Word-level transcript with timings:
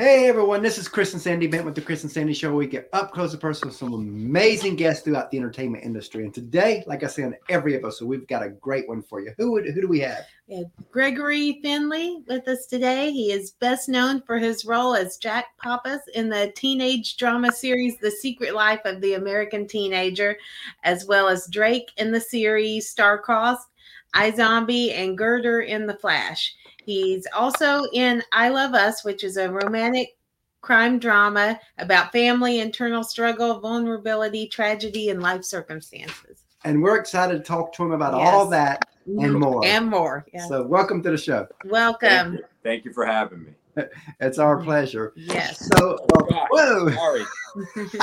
Hey 0.00 0.28
everyone, 0.28 0.62
this 0.62 0.78
is 0.78 0.88
Chris 0.88 1.12
and 1.12 1.20
Sandy 1.20 1.46
Bent 1.46 1.66
with 1.66 1.74
the 1.74 1.82
Chris 1.82 2.04
and 2.04 2.10
Sandy 2.10 2.32
Show. 2.32 2.54
We 2.54 2.66
get 2.66 2.88
up 2.94 3.12
close 3.12 3.32
and 3.32 3.40
personal 3.42 3.68
with 3.68 3.76
some 3.76 3.92
amazing 3.92 4.76
guests 4.76 5.04
throughout 5.04 5.30
the 5.30 5.36
entertainment 5.36 5.84
industry. 5.84 6.24
And 6.24 6.32
today, 6.32 6.82
like 6.86 7.04
I 7.04 7.06
say 7.06 7.22
on 7.22 7.36
every 7.50 7.76
episode, 7.76 8.06
we've 8.06 8.26
got 8.26 8.42
a 8.42 8.48
great 8.48 8.88
one 8.88 9.02
for 9.02 9.20
you. 9.20 9.34
Who 9.36 9.52
would, 9.52 9.66
who 9.66 9.82
do 9.82 9.88
we 9.88 10.00
have? 10.00 10.24
We 10.46 10.56
have 10.56 10.70
Gregory 10.90 11.60
Finley 11.60 12.22
with 12.26 12.48
us 12.48 12.64
today. 12.64 13.12
He 13.12 13.30
is 13.30 13.50
best 13.50 13.90
known 13.90 14.22
for 14.22 14.38
his 14.38 14.64
role 14.64 14.94
as 14.94 15.18
Jack 15.18 15.48
Pappas 15.62 16.00
in 16.14 16.30
the 16.30 16.50
teenage 16.56 17.18
drama 17.18 17.52
series 17.52 17.98
The 17.98 18.10
Secret 18.10 18.54
Life 18.54 18.80
of 18.86 19.02
the 19.02 19.12
American 19.12 19.68
Teenager, 19.68 20.38
as 20.82 21.04
well 21.04 21.28
as 21.28 21.46
Drake 21.48 21.90
in 21.98 22.10
the 22.10 22.22
series 22.22 22.88
Star-Crossed, 22.88 23.68
iZombie, 24.14 24.94
and 24.94 25.18
Girder 25.18 25.60
in 25.60 25.86
The 25.86 25.98
Flash. 25.98 26.56
He's 26.84 27.26
also 27.34 27.84
in 27.92 28.22
I 28.32 28.48
Love 28.48 28.74
Us, 28.74 29.04
which 29.04 29.24
is 29.24 29.36
a 29.36 29.50
romantic 29.50 30.16
crime 30.60 30.98
drama 30.98 31.58
about 31.78 32.12
family, 32.12 32.60
internal 32.60 33.02
struggle, 33.02 33.60
vulnerability, 33.60 34.48
tragedy, 34.48 35.10
and 35.10 35.22
life 35.22 35.44
circumstances. 35.44 36.44
And 36.64 36.82
we're 36.82 36.98
excited 36.98 37.38
to 37.38 37.44
talk 37.44 37.72
to 37.74 37.84
him 37.84 37.92
about 37.92 38.14
Yes. 38.18 38.34
all 38.34 38.46
that 38.50 38.84
and 39.06 39.34
more. 39.34 39.64
And 39.64 39.88
more. 39.88 40.26
Yeah. 40.32 40.46
So, 40.46 40.62
welcome 40.66 41.02
to 41.02 41.10
the 41.10 41.16
show. 41.16 41.46
Thank 41.62 41.72
Welcome. 41.72 42.34
you. 42.34 42.44
Thank 42.62 42.84
you 42.84 42.92
for 42.92 43.06
having 43.06 43.44
me. 43.44 43.54
It's 44.20 44.38
our 44.38 44.58
pleasure. 44.62 45.12
Yes. 45.16 45.66
So, 45.76 45.94
uh, 46.14 46.22
gosh. 46.22 46.48
whoa. 46.50 46.90
Sorry. 46.90 47.22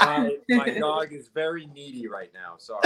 my, 0.00 0.36
my 0.48 0.70
dog 0.70 1.12
is 1.12 1.28
very 1.28 1.66
needy 1.66 2.08
right 2.08 2.30
now. 2.34 2.54
Sorry. 2.58 2.80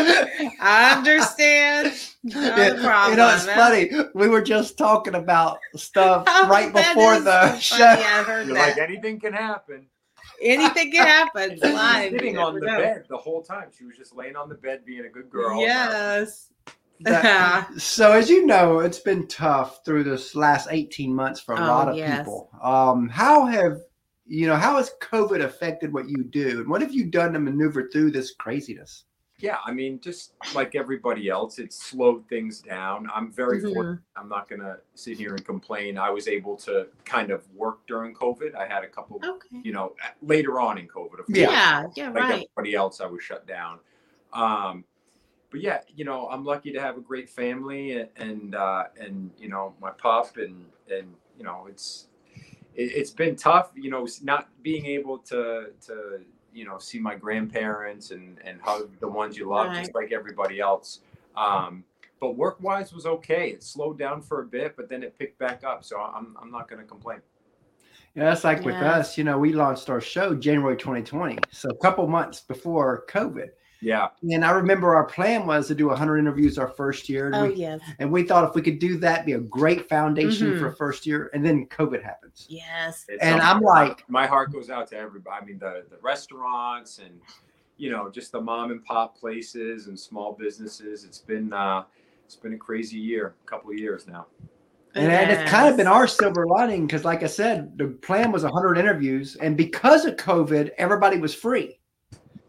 I 0.61 0.95
understand. 0.97 1.93
Not 2.25 2.59
a 2.59 2.75
problem. 2.83 3.11
you 3.13 3.17
know, 3.17 3.35
it's 3.35 3.47
funny. 3.47 3.91
We 4.15 4.29
were 4.29 4.43
just 4.43 4.77
talking 4.77 5.15
about 5.15 5.59
stuff 5.77 6.25
Oh, 6.27 6.49
right 6.49 6.73
before 6.73 7.21
the 7.21 7.55
so 7.55 7.61
show. 7.61 7.77
funny. 7.79 8.03
I 8.03 8.23
heard 8.25 8.47
You're 8.47 8.57
that. 8.57 8.77
like 8.77 8.89
anything 8.89 9.21
can 9.21 9.33
happen. 9.33 9.87
Anything 10.43 10.91
can 10.93 11.07
happen 11.07 11.51
And 11.53 11.59
she 11.61 11.67
was 11.67 11.75
live. 11.75 12.11
sitting 12.13 12.39
on 12.39 12.55
the 12.55 12.61
know. 12.67 12.79
bed 12.79 13.05
the 13.09 13.17
whole 13.17 13.43
time. 13.43 13.69
She 13.77 13.85
was 13.85 13.97
just 13.97 14.15
laying 14.17 14.35
on 14.37 14.49
the 14.49 14.57
bed 14.57 14.85
being 14.85 15.05
a 15.05 15.09
good 15.09 15.31
girl. 15.31 15.61
Yes. 15.61 16.51
That- 17.05 17.69
so 17.79 18.13
as 18.13 18.29
you 18.31 18.47
know, 18.47 18.81
it's 18.81 18.99
been 19.01 19.27
tough 19.29 19.85
through 19.85 20.05
this 20.05 20.35
last 20.35 20.69
18 20.71 21.15
months 21.15 21.41
for 21.41 21.55
a 21.55 21.59
Oh, 21.61 21.67
lot 21.67 21.89
of 21.89 21.97
yes. 21.97 22.19
people. 22.19 22.51
Um, 22.63 23.09
how 23.09 23.47
have 23.47 23.81
you 24.27 24.47
know 24.47 24.57
how 24.57 24.77
has 24.77 24.93
COVID 25.01 25.43
affected 25.43 25.93
what 25.93 26.09
you 26.09 26.25
do? 26.25 26.61
And 26.61 26.69
what 26.69 26.81
have 26.81 26.93
you 26.95 27.05
done 27.05 27.33
to 27.33 27.39
maneuver 27.41 27.89
through 27.89 28.13
this 28.13 28.35
craziness? 28.35 29.05
Yeah, 29.39 29.57
I 29.67 29.73
mean, 29.73 29.99
just 30.01 30.35
like 30.55 30.77
everybody 30.77 31.29
else, 31.29 31.59
it 31.59 31.73
slowed 31.73 32.29
things 32.29 32.61
down. 32.61 33.09
I'm 33.13 33.33
very 33.33 33.61
Mhm. 33.61 33.75
fortunate. 33.75 33.99
I'm 34.17 34.29
not 34.29 34.49
going 34.49 34.61
to 34.61 34.79
sit 34.95 35.17
here 35.19 35.31
and 35.35 35.45
complain. 35.45 35.99
I 35.99 36.11
was 36.11 36.29
able 36.29 36.57
to 36.59 36.87
kind 37.05 37.33
of 37.33 37.45
work 37.53 37.85
during 37.89 38.15
COVID. 38.15 38.55
I 38.55 38.69
had 38.69 38.85
a 38.85 38.87
couple, 38.87 39.19
Okay. 39.25 39.61
you 39.65 39.73
know, 39.73 39.97
later 40.23 40.61
on 40.61 40.79
in 40.79 40.87
COVID, 40.87 41.15
of 41.19 41.27
course. 41.27 41.29
Yeah. 41.31 41.87
Yeah. 41.97 42.11
like 42.11 42.15
right. 42.15 42.47
everybody 42.57 42.77
else, 42.77 43.01
I 43.01 43.07
was 43.07 43.25
shut 43.25 43.45
down. 43.49 43.81
Um, 44.33 44.85
but 45.53 45.61
yeah, 45.61 45.81
you 45.95 46.05
know, 46.05 46.29
I'm 46.29 46.45
lucky 46.45 46.73
to 46.73 46.81
have 46.81 46.97
a 46.97 47.01
great 47.01 47.29
family 47.29 47.93
and 47.99 48.09
and, 48.17 48.55
uh, 48.55 48.85
and 48.99 49.31
you 49.39 49.49
know 49.49 49.75
my 49.81 49.91
pup 49.91 50.39
and 50.39 50.65
and 50.91 51.15
you 51.39 51.45
know 51.45 51.67
it's 51.69 52.09
it, 52.75 52.91
it's 52.93 53.11
been 53.11 53.37
tough, 53.37 53.71
you 53.77 53.91
know, 53.91 54.09
not 54.23 54.49
being 54.63 54.87
able 54.87 55.19
to 55.19 55.67
to 55.87 56.23
you 56.55 56.65
know 56.65 56.79
see 56.79 56.99
my 56.99 57.15
grandparents 57.15 58.11
and 58.11 58.39
and 58.43 58.61
hug 58.63 58.99
the 58.99 59.09
ones 59.09 59.37
you 59.37 59.49
love, 59.49 59.75
just 59.77 59.95
like 59.95 60.11
everybody 60.11 60.59
else. 60.59 61.01
Um, 61.37 61.85
but 62.19 62.37
work 62.37 62.59
wise 62.61 62.93
was 62.95 63.05
okay. 63.05 63.51
It 63.51 63.63
slowed 63.63 63.99
down 63.99 64.23
for 64.23 64.41
a 64.41 64.45
bit, 64.47 64.75
but 64.75 64.89
then 64.89 65.03
it 65.03 65.19
picked 65.19 65.39
back 65.39 65.65
up. 65.65 65.85
So 65.85 66.01
I'm 66.01 66.35
I'm 66.41 66.51
not 66.51 66.69
going 66.69 66.81
to 66.81 66.89
complain. 66.89 67.21
Yeah, 68.15 68.25
that's 68.25 68.45
like 68.45 68.65
with 68.65 68.77
us. 68.77 69.19
You 69.19 69.25
know, 69.25 69.39
we 69.39 69.53
launched 69.53 69.91
our 69.91 70.01
show 70.01 70.35
January 70.35 70.77
2020, 70.77 71.39
so 71.51 71.69
a 71.69 71.77
couple 71.77 72.07
months 72.07 72.41
before 72.41 73.05
COVID. 73.11 73.49
Yeah, 73.83 74.09
And 74.31 74.45
I 74.45 74.53
remember 74.53 74.95
our 74.95 75.05
plan 75.05 75.45
was 75.45 75.67
to 75.69 75.75
do 75.75 75.89
100 75.89 76.19
interviews 76.19 76.57
our 76.57 76.69
first 76.69 77.09
year, 77.09 77.27
and, 77.27 77.35
Oh 77.35 77.47
we, 77.49 77.55
yes. 77.55 77.81
and 77.99 78.13
we 78.13 78.23
thought 78.23 78.49
if 78.49 78.55
we 78.55 78.63
could 78.63 78.79
do 78.79 78.97
that, 78.99 79.27
be 79.27 79.33
a 79.33 79.41
great 79.41 79.89
foundation 79.89 80.53
Mhm. 80.53 80.61
for 80.61 80.69
a 80.69 80.77
first 80.77 81.05
year. 81.05 81.31
And 81.35 81.45
then 81.45 81.67
COVID 81.67 82.01
happens. 82.03 82.47
Yes. 82.49 83.05
It's 83.09 83.21
And 83.23 83.41
I'm 83.41 83.61
like- 83.61 84.09
my 84.09 84.25
heart 84.27 84.53
goes 84.53 84.71
out 84.71 84.87
to 84.91 84.97
everybody. 84.97 85.43
I 85.43 85.45
mean, 85.45 85.59
the 85.59 85.85
the 85.91 85.99
restaurants 86.01 87.01
and 87.05 87.21
you 87.77 87.91
know 87.91 88.09
just 88.09 88.31
the 88.31 88.41
mom 88.41 88.71
and 88.71 88.85
pop 88.85 89.19
places 89.19 89.89
and 89.89 89.99
small 89.99 90.33
businesses. 90.33 91.05
It's 91.05 91.19
been 91.19 91.53
uh, 91.53 91.83
it's 92.25 92.37
been 92.37 92.55
a 92.55 92.59
crazy 92.59 92.99
year, 92.99 93.35
a 93.45 93.51
couple 93.51 93.73
of 93.73 93.79
years 93.79 94.07
now. 94.07 94.27
And, 94.95 95.11
and 95.11 95.31
it's 95.31 95.51
kind 95.51 95.69
of 95.69 95.77
been 95.77 95.87
our 95.87 96.07
silver 96.07 96.47
lining 96.47 96.87
because, 96.87 97.03
like 97.05 97.23
I 97.23 97.27
said, 97.27 97.77
the 97.79 97.89
plan 97.89 98.31
was 98.31 98.45
100 98.45 98.77
interviews, 98.79 99.37
and 99.37 99.57
because 99.57 100.05
of 100.05 100.17
COVID, 100.17 100.71
everybody 100.79 101.17
was 101.19 101.35
free. 101.35 101.79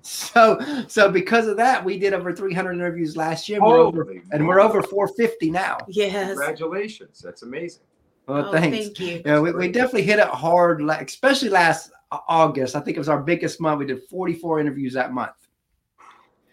So, 0.03 0.59
so 0.88 1.09
because 1.09 1.47
of 1.47 1.56
that, 1.58 1.84
we 1.84 1.97
did 1.97 2.14
over 2.14 2.34
300 2.34 2.74
interviews 2.74 3.16
last 3.16 3.47
year, 3.47 3.59
and 3.59 3.66
we're 3.68 3.78
over, 3.80 4.14
and 4.31 4.47
we're 4.47 4.59
over 4.59 4.84
450 4.84 5.50
now. 5.50 5.78
Yes. 5.88 6.28
Congratulations, 6.28 7.19
that's 7.24 7.41
amazing. 7.44 7.84
Well, 8.28 8.47
Oh, 8.47 8.52
thanks. 8.52 8.78
thank 8.78 9.00
you. 9.00 9.22
Yeah, 9.25 9.40
we, 9.40 9.52
we 9.53 9.69
definitely 9.72 10.03
hit 10.03 10.19
it 10.19 10.28
hard, 10.28 10.81
especially 10.81 11.50
last 11.50 11.91
uh, 12.12 12.19
August. 12.28 12.75
I 12.75 12.81
think 12.81 12.97
it 12.97 13.00
was 13.00 13.09
our 13.09 13.22
biggest 13.22 13.59
month. 13.62 13.80
We 13.80 13.86
did 13.86 14.02
44 14.09 14.59
interviews 14.59 14.94
that 14.94 15.14
month. 15.14 15.31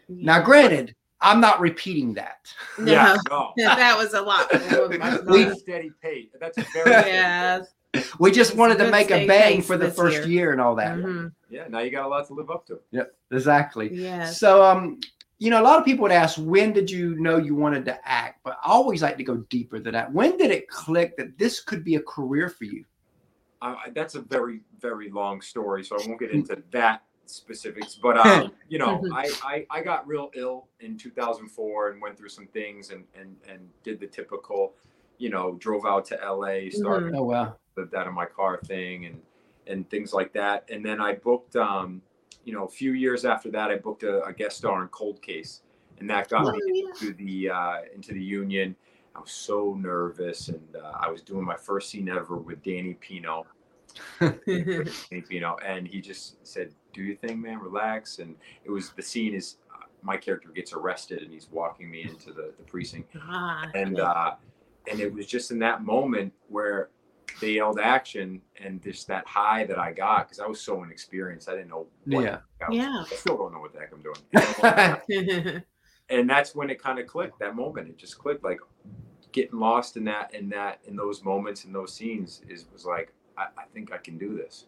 Now, 0.08 0.40
granted, 0.42 0.94
I'm 1.20 1.40
not 1.40 1.60
repeating 1.60 2.14
that. 2.14 2.52
No. 2.78 2.92
Yeah, 2.92 3.16
no. 3.30 3.52
that 3.56 3.96
was 3.96 4.14
a 4.14 4.20
lot. 4.22 4.48
We- 4.88 4.96
That's 4.96 5.24
We- 5.24 5.54
steady 5.58 5.90
pace. 6.02 6.30
That's 6.40 6.56
a 6.58 6.62
very 6.72 6.90
steady 6.92 7.10
yes. 7.10 7.66
We 8.18 8.30
just 8.30 8.52
It's 8.52 8.58
wanted 8.58 8.78
to 8.78 8.90
make 8.90 9.10
a 9.10 9.26
bang 9.26 9.62
for 9.62 9.76
the 9.76 9.90
first 9.90 10.18
year. 10.18 10.26
year 10.26 10.52
and 10.52 10.60
all 10.60 10.74
that. 10.76 10.96
Mhm. 10.96 11.32
Yeah, 11.48 11.66
now 11.68 11.80
you 11.80 11.90
got 11.90 12.04
a 12.04 12.08
lot 12.08 12.26
to 12.28 12.34
live 12.34 12.50
up 12.50 12.66
to. 12.66 12.80
Yep, 12.92 13.14
exactly. 13.30 13.92
Yes. 13.92 14.38
So, 14.38 14.62
um, 14.62 15.00
you 15.38 15.50
know, 15.50 15.60
a 15.60 15.64
lot 15.64 15.78
of 15.78 15.84
people 15.84 16.02
would 16.02 16.12
ask, 16.12 16.38
when 16.38 16.72
did 16.72 16.90
you 16.90 17.14
know 17.18 17.38
you 17.38 17.54
wanted 17.54 17.84
to 17.86 18.08
act? 18.08 18.40
But 18.44 18.58
I 18.64 18.70
always 18.70 19.02
like 19.02 19.16
to 19.16 19.24
go 19.24 19.38
deeper 19.48 19.80
than 19.80 19.94
that. 19.94 20.12
When 20.12 20.36
did 20.36 20.50
it 20.50 20.68
click 20.68 21.16
that 21.16 21.38
this 21.38 21.60
could 21.60 21.82
be 21.82 21.94
a 21.96 22.02
career 22.02 22.48
for 22.48 22.64
you? 22.64 22.84
Uh, 23.62 23.76
that's 23.94 24.14
a 24.14 24.20
very 24.20 24.60
very 24.80 25.10
long 25.10 25.40
story, 25.40 25.84
so 25.84 25.96
I 25.96 26.06
won't 26.06 26.18
get 26.18 26.30
into 26.30 26.62
that 26.70 27.02
specifics. 27.26 27.94
But 27.94 28.16
um, 28.26 28.52
you 28.68 28.78
know, 28.78 29.02
I, 29.12 29.30
I 29.42 29.66
I 29.70 29.82
got 29.82 30.06
real 30.06 30.30
ill 30.34 30.68
in 30.80 30.96
2004 30.96 31.90
and 31.90 32.00
went 32.00 32.16
through 32.16 32.30
some 32.30 32.46
things 32.48 32.90
and 32.90 33.04
and 33.18 33.36
and 33.48 33.68
did 33.82 34.00
the 34.00 34.06
typical, 34.06 34.74
you 35.18 35.30
know, 35.30 35.52
drove 35.58 35.84
out 35.84 36.04
to 36.06 36.14
LA, 36.16 36.70
started 36.70 37.14
Oh, 37.14 37.24
wow. 37.24 37.56
Lived 37.76 37.94
out 37.94 38.06
of 38.06 38.14
my 38.14 38.26
car 38.26 38.60
thing 38.64 39.06
and 39.06 39.20
and 39.66 39.88
things 39.90 40.12
like 40.12 40.32
that. 40.32 40.68
And 40.70 40.84
then 40.84 41.00
I 41.00 41.14
booked, 41.14 41.54
um, 41.54 42.02
you 42.44 42.52
know, 42.52 42.64
a 42.64 42.68
few 42.68 42.92
years 42.92 43.24
after 43.24 43.50
that, 43.52 43.70
I 43.70 43.76
booked 43.76 44.02
a, 44.02 44.24
a 44.24 44.32
guest 44.32 44.56
star 44.56 44.82
in 44.82 44.88
Cold 44.88 45.22
Case, 45.22 45.62
and 45.98 46.08
that 46.10 46.28
got 46.28 46.46
Oh, 46.46 46.52
me 46.52 46.80
into 46.88 47.12
the 47.14 47.50
uh, 47.50 47.78
into 47.94 48.12
the 48.12 48.22
union. 48.22 48.74
I 49.14 49.20
was 49.20 49.30
so 49.32 49.76
nervous, 49.78 50.48
and 50.48 50.76
uh, 50.76 50.92
I 50.98 51.10
was 51.10 51.20
doing 51.22 51.44
my 51.44 51.56
first 51.56 51.90
scene 51.90 52.08
ever 52.08 52.36
with 52.36 52.62
Danny 52.62 52.94
Pino. 52.94 53.46
Danny 54.20 55.22
Pino, 55.28 55.56
and 55.64 55.86
he 55.86 56.00
just 56.00 56.44
said, 56.46 56.72
"Do 56.92 57.02
your 57.02 57.16
thing, 57.16 57.40
man. 57.40 57.58
Relax." 57.58 58.18
And 58.18 58.36
it 58.64 58.70
was 58.70 58.90
the 58.90 59.02
scene 59.02 59.34
is 59.34 59.56
uh, 59.74 59.84
my 60.02 60.16
character 60.16 60.48
gets 60.50 60.72
arrested, 60.72 61.22
and 61.22 61.32
he's 61.32 61.48
walking 61.50 61.90
me 61.90 62.02
into 62.02 62.32
the, 62.32 62.52
the 62.56 62.64
precinct 62.64 63.14
Ah, 63.20 63.68
and 63.74 63.98
uh, 64.00 64.34
and 64.90 65.00
it 65.00 65.12
was 65.12 65.26
just 65.26 65.50
in 65.50 65.58
that 65.58 65.82
moment 65.82 66.32
where 66.48 66.88
they 67.40 67.52
yelled 67.52 67.78
action 67.78 68.40
and 68.62 68.82
just 68.82 69.06
that 69.08 69.26
high 69.26 69.64
that 69.64 69.78
I 69.78 69.92
got 69.92 70.28
because 70.28 70.40
I 70.40 70.46
was 70.46 70.60
so 70.60 70.82
inexperienced. 70.82 71.48
I 71.48 71.52
didn't 71.52 71.68
know. 71.68 71.86
What 72.06 72.24
Yeah. 72.24 72.38
I 72.60 72.68
was- 72.68 72.76
Yeah. 72.78 73.04
I 73.10 73.14
still 73.14 73.36
don't 73.36 73.52
know 73.52 73.60
what 73.60 73.72
the 73.72 73.80
heck 73.80 73.92
I'm 73.92 74.02
doing. 74.02 75.62
and 76.10 76.28
that's 76.28 76.54
when 76.54 76.70
it 76.70 76.82
kind 76.82 76.98
of 76.98 77.06
clicked. 77.06 77.38
That 77.38 77.54
moment, 77.56 77.88
it 77.88 77.96
just 77.96 78.18
clicked. 78.18 78.42
Like 78.44 78.60
getting 79.32 79.58
lost 79.60 79.96
in 79.96 80.04
that, 80.04 80.34
in 80.34 80.48
that, 80.50 80.80
in 80.86 80.96
those 80.96 81.22
moments, 81.24 81.64
in 81.64 81.72
those 81.72 81.92
scenes, 81.94 82.42
is 82.48 82.66
was 82.72 82.84
like, 82.84 83.12
I, 83.38 83.44
I 83.56 83.64
think 83.72 83.92
I 83.92 83.98
can 83.98 84.18
do 84.18 84.36
this. 84.36 84.66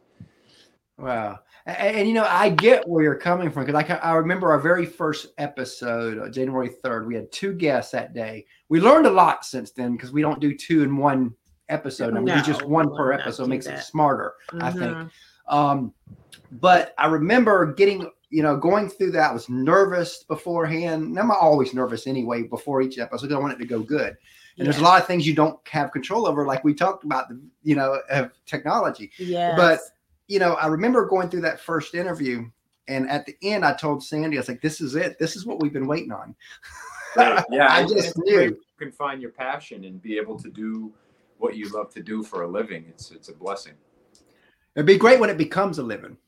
Wow. 0.99 1.41
And, 1.67 1.97
and, 1.97 2.09
you 2.09 2.15
know, 2.15 2.27
I 2.29 2.51
get 2.51 2.87
where 2.87 3.03
you're 3.03 3.17
coming 3.17 3.51
from 3.51 3.65
because 3.65 3.83
I, 3.83 3.95
I 3.97 4.13
remember 4.15 4.53
our 4.53 4.61
very 4.61 4.87
first 4.87 5.29
episode, 5.39 6.19
uh, 6.19 6.29
January 6.29 6.71
3rd. 6.85 7.07
We 7.07 7.15
had 7.17 7.33
two 7.33 7.55
guests 7.55 7.91
that 7.93 8.15
day. 8.15 8.47
We 8.69 8.81
learned 8.81 9.07
a 9.07 9.11
lot 9.11 9.45
since 9.45 9.73
then 9.73 9.93
because 9.97 10.13
we 10.13 10.23
don't 10.23 10.39
do 10.41 10.55
two 10.57 10.83
in 10.83 10.97
one 10.97 11.35
episode. 11.69 12.17
I 12.17 12.21
mean, 12.21 12.35
we 12.35 12.43
just 12.43 12.65
one 12.65 12.95
per 12.95 13.13
episode 13.13 13.45
do 13.45 13.51
makes 13.51 13.67
it 13.67 13.77
that. 13.77 13.85
smarter, 13.85 14.35
I 14.61 14.71
think. 14.71 14.97
Um, 15.49 15.93
but 16.53 16.95
I 16.99 17.07
remember 17.07 17.73
getting, 17.73 18.11
you 18.31 18.43
know, 18.43 18.57
going 18.57 18.89
through 18.89 19.13
that. 19.13 19.31
I 19.31 19.33
was 19.33 19.49
nervous 19.49 20.25
beforehand. 20.25 21.19
I'm 21.19 21.31
always 21.31 21.75
nervous 21.75 22.07
anyway 22.07 22.43
before 22.43 22.83
each 22.83 22.99
episode 22.99 23.27
because 23.27 23.37
I 23.37 23.41
want 23.41 23.55
it 23.55 23.59
to 23.59 23.67
go 23.67 23.81
good. 23.81 24.17
And 24.59 24.67
there's 24.67 24.79
a 24.79 24.83
lot 24.83 25.01
of 25.01 25.07
things 25.07 25.27
you 25.27 25.35
don't 25.35 25.59
have 25.69 25.93
control 25.93 26.27
over, 26.27 26.45
like 26.47 26.63
we 26.63 26.75
talked 26.75 27.05
about, 27.05 27.29
the 27.29 27.41
you 27.63 27.75
know, 27.75 28.01
of 28.11 28.31
technology. 28.45 29.11
Yes. 29.19 29.55
But 29.57 29.81
you 30.29 30.39
know, 30.39 30.55
I 30.55 30.67
remember 30.67 31.07
going 31.07 31.31
through 31.31 31.41
that 31.43 31.61
first 31.61 31.95
interview, 31.95 32.51
and 32.89 33.09
at 33.09 33.27
the 33.27 33.37
end, 33.43 33.65
I 33.65 33.73
told 33.73 34.03
Sandy, 34.03 34.37
I 34.37 34.41
was 34.41 34.49
like, 34.49 34.61
"This 34.61 34.81
is 34.81 34.95
it. 34.95 35.19
This 35.19 35.37
is 35.37 35.47
what 35.47 35.61
we've 35.61 35.73
been 35.73 35.87
waiting 35.87 36.13
on." 36.13 36.35
Right. 37.15 37.45
Yeah, 37.51 37.71
I 37.71 37.83
just 37.85 38.17
knew. 38.17 38.41
You 38.41 38.61
can 38.79 38.91
find 38.91 39.21
your 39.21 39.33
passion 39.33 39.85
and 39.85 40.01
be 40.01 40.17
able 40.17 40.39
to 40.39 40.49
do 40.49 40.91
what 41.43 41.57
you 41.57 41.69
love 41.71 41.93
to 41.93 42.03
do 42.03 42.23
for 42.23 42.43
a 42.43 42.49
living. 42.49 42.85
It's 42.89 43.11
it's 43.11 43.29
a 43.29 43.35
blessing. 43.35 43.75
It'd 44.77 44.87
be 44.87 44.97
great 44.97 45.21
when 45.21 45.29
it 45.29 45.37
becomes 45.37 45.79
a 45.79 45.83
living. 45.83 46.17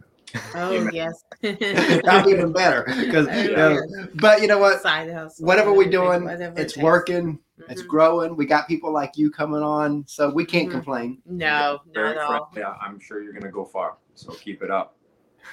Oh 0.57 0.89
yes. 0.93 1.23
That'd 1.43 2.25
be 2.25 2.31
even 2.33 2.53
better. 2.53 2.83
Because, 2.87 3.29
you 3.49 3.55
know, 3.55 3.79
but 4.17 4.41
you 4.43 4.49
know 4.49 4.59
what? 4.59 4.83
Side 4.83 5.13
hustle. 5.13 5.47
Whatever 5.47 5.73
we're 5.73 5.89
doing, 5.91 6.25
whatever 6.25 6.59
it's 6.61 6.73
takes. 6.75 6.83
working. 6.83 7.39
It's 7.69 7.83
Mhm. 7.83 7.87
growing. 7.87 8.37
We 8.37 8.45
got 8.47 8.67
people 8.67 8.93
like 8.93 9.17
you 9.17 9.31
coming 9.31 9.63
on, 9.63 10.05
so 10.09 10.31
we 10.31 10.45
can't 10.45 10.69
Mhm. 10.69 10.73
complain. 10.73 11.23
No, 11.25 11.47
not 11.47 11.95
Very 11.95 12.11
at 12.11 12.19
all. 12.19 12.49
friendly. 12.53 12.65
I- 12.65 12.77
I'm 12.85 12.99
sure 12.99 13.23
you're 13.23 13.33
going 13.33 13.45
to 13.45 13.51
go 13.53 13.65
far. 13.65 13.97
So 14.17 14.33
keep 14.33 14.61
it 14.65 14.73
up. 14.73 14.97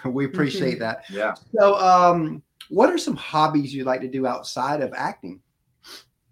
We 0.05 0.25
appreciate 0.25 0.79
that. 0.79 1.03
Yeah. 1.11 1.35
So, 1.55 1.75
um, 1.75 2.41
what 2.69 2.89
are 2.89 2.97
some 2.97 3.15
hobbies 3.15 3.71
you 3.75 3.83
like 3.83 4.01
to 4.01 4.07
do 4.07 4.25
outside 4.25 4.81
of 4.81 4.93
acting? 4.95 5.41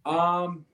Um, 0.07 0.65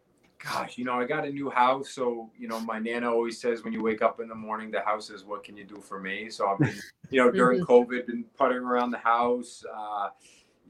gosh, 0.46 0.78
you 0.78 0.86
know, 0.86 0.94
I 0.94 1.06
got 1.06 1.26
a 1.26 1.30
new 1.30 1.50
house, 1.50 1.90
so 1.90 2.30
you 2.38 2.48
know, 2.48 2.60
my 2.60 2.78
nana 2.80 3.10
always 3.10 3.40
says 3.40 3.64
when 3.64 3.74
you 3.74 3.82
wake 3.82 4.02
up 4.02 4.20
in 4.20 4.28
the 4.28 4.36
morning, 4.36 4.70
the 4.70 4.82
house 4.82 5.10
is 5.10 5.24
what 5.24 5.44
can 5.44 5.58
you 5.58 5.64
do 5.64 5.78
for 5.78 6.00
me. 6.00 6.30
So 6.30 6.48
I've 6.48 6.60
been, 6.60 6.76
you 7.10 7.24
know, 7.24 7.32
during 7.32 7.64
COVID, 7.66 8.06
been 8.06 8.26
puttering 8.38 8.64
around 8.64 8.92
the 8.92 9.00
house. 9.00 9.64
Uh, 9.76 10.10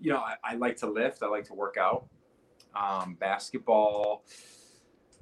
you 0.02 0.12
know, 0.12 0.20
I, 0.20 0.36
I 0.44 0.56
like 0.56 0.78
to 0.78 0.88
lift. 0.88 1.24
I 1.24 1.28
like 1.28 1.46
to 1.46 1.54
work 1.54 1.76
out. 1.78 2.06
Um, 2.76 3.16
basketball. 3.20 4.24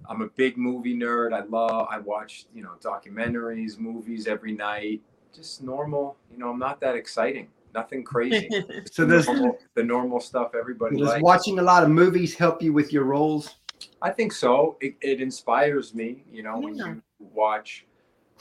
I'm 0.10 0.22
a 0.22 0.28
big 0.28 0.58
movie 0.58 0.96
nerd. 0.96 1.34
I 1.34 1.44
love. 1.46 1.88
I 1.90 2.00
watch, 2.00 2.46
you 2.54 2.64
know, 2.64 2.72
documentaries, 2.84 3.78
movies 3.78 4.28
every 4.28 4.52
night. 4.52 5.02
Just 5.34 5.64
normal. 5.64 6.18
You 6.32 6.38
know, 6.38 6.50
I'm 6.50 6.60
not 6.60 6.80
that 6.82 6.96
exciting. 6.96 7.48
Nothing 7.74 8.04
crazy. 8.04 8.50
So 8.92 9.06
the 9.06 9.24
normal, 9.24 9.58
the 9.74 9.84
normal 9.84 10.20
stuff 10.20 10.54
everybody 10.54 10.98
does 10.98 11.10
likes. 11.10 11.24
watching 11.24 11.60
a 11.60 11.64
lot 11.64 11.84
of 11.84 11.90
movies 11.90 12.36
help 12.36 12.62
you 12.62 12.74
with 12.74 12.94
your 12.94 13.06
roles? 13.06 13.56
I 14.02 14.12
think 14.12 14.32
so. 14.32 14.78
It, 14.82 14.96
it 15.02 15.22
inspires 15.22 15.94
me, 15.94 16.24
you 16.32 16.44
know, 16.44 16.60
when 16.60 16.76
you 16.76 17.02
watch, 17.20 17.86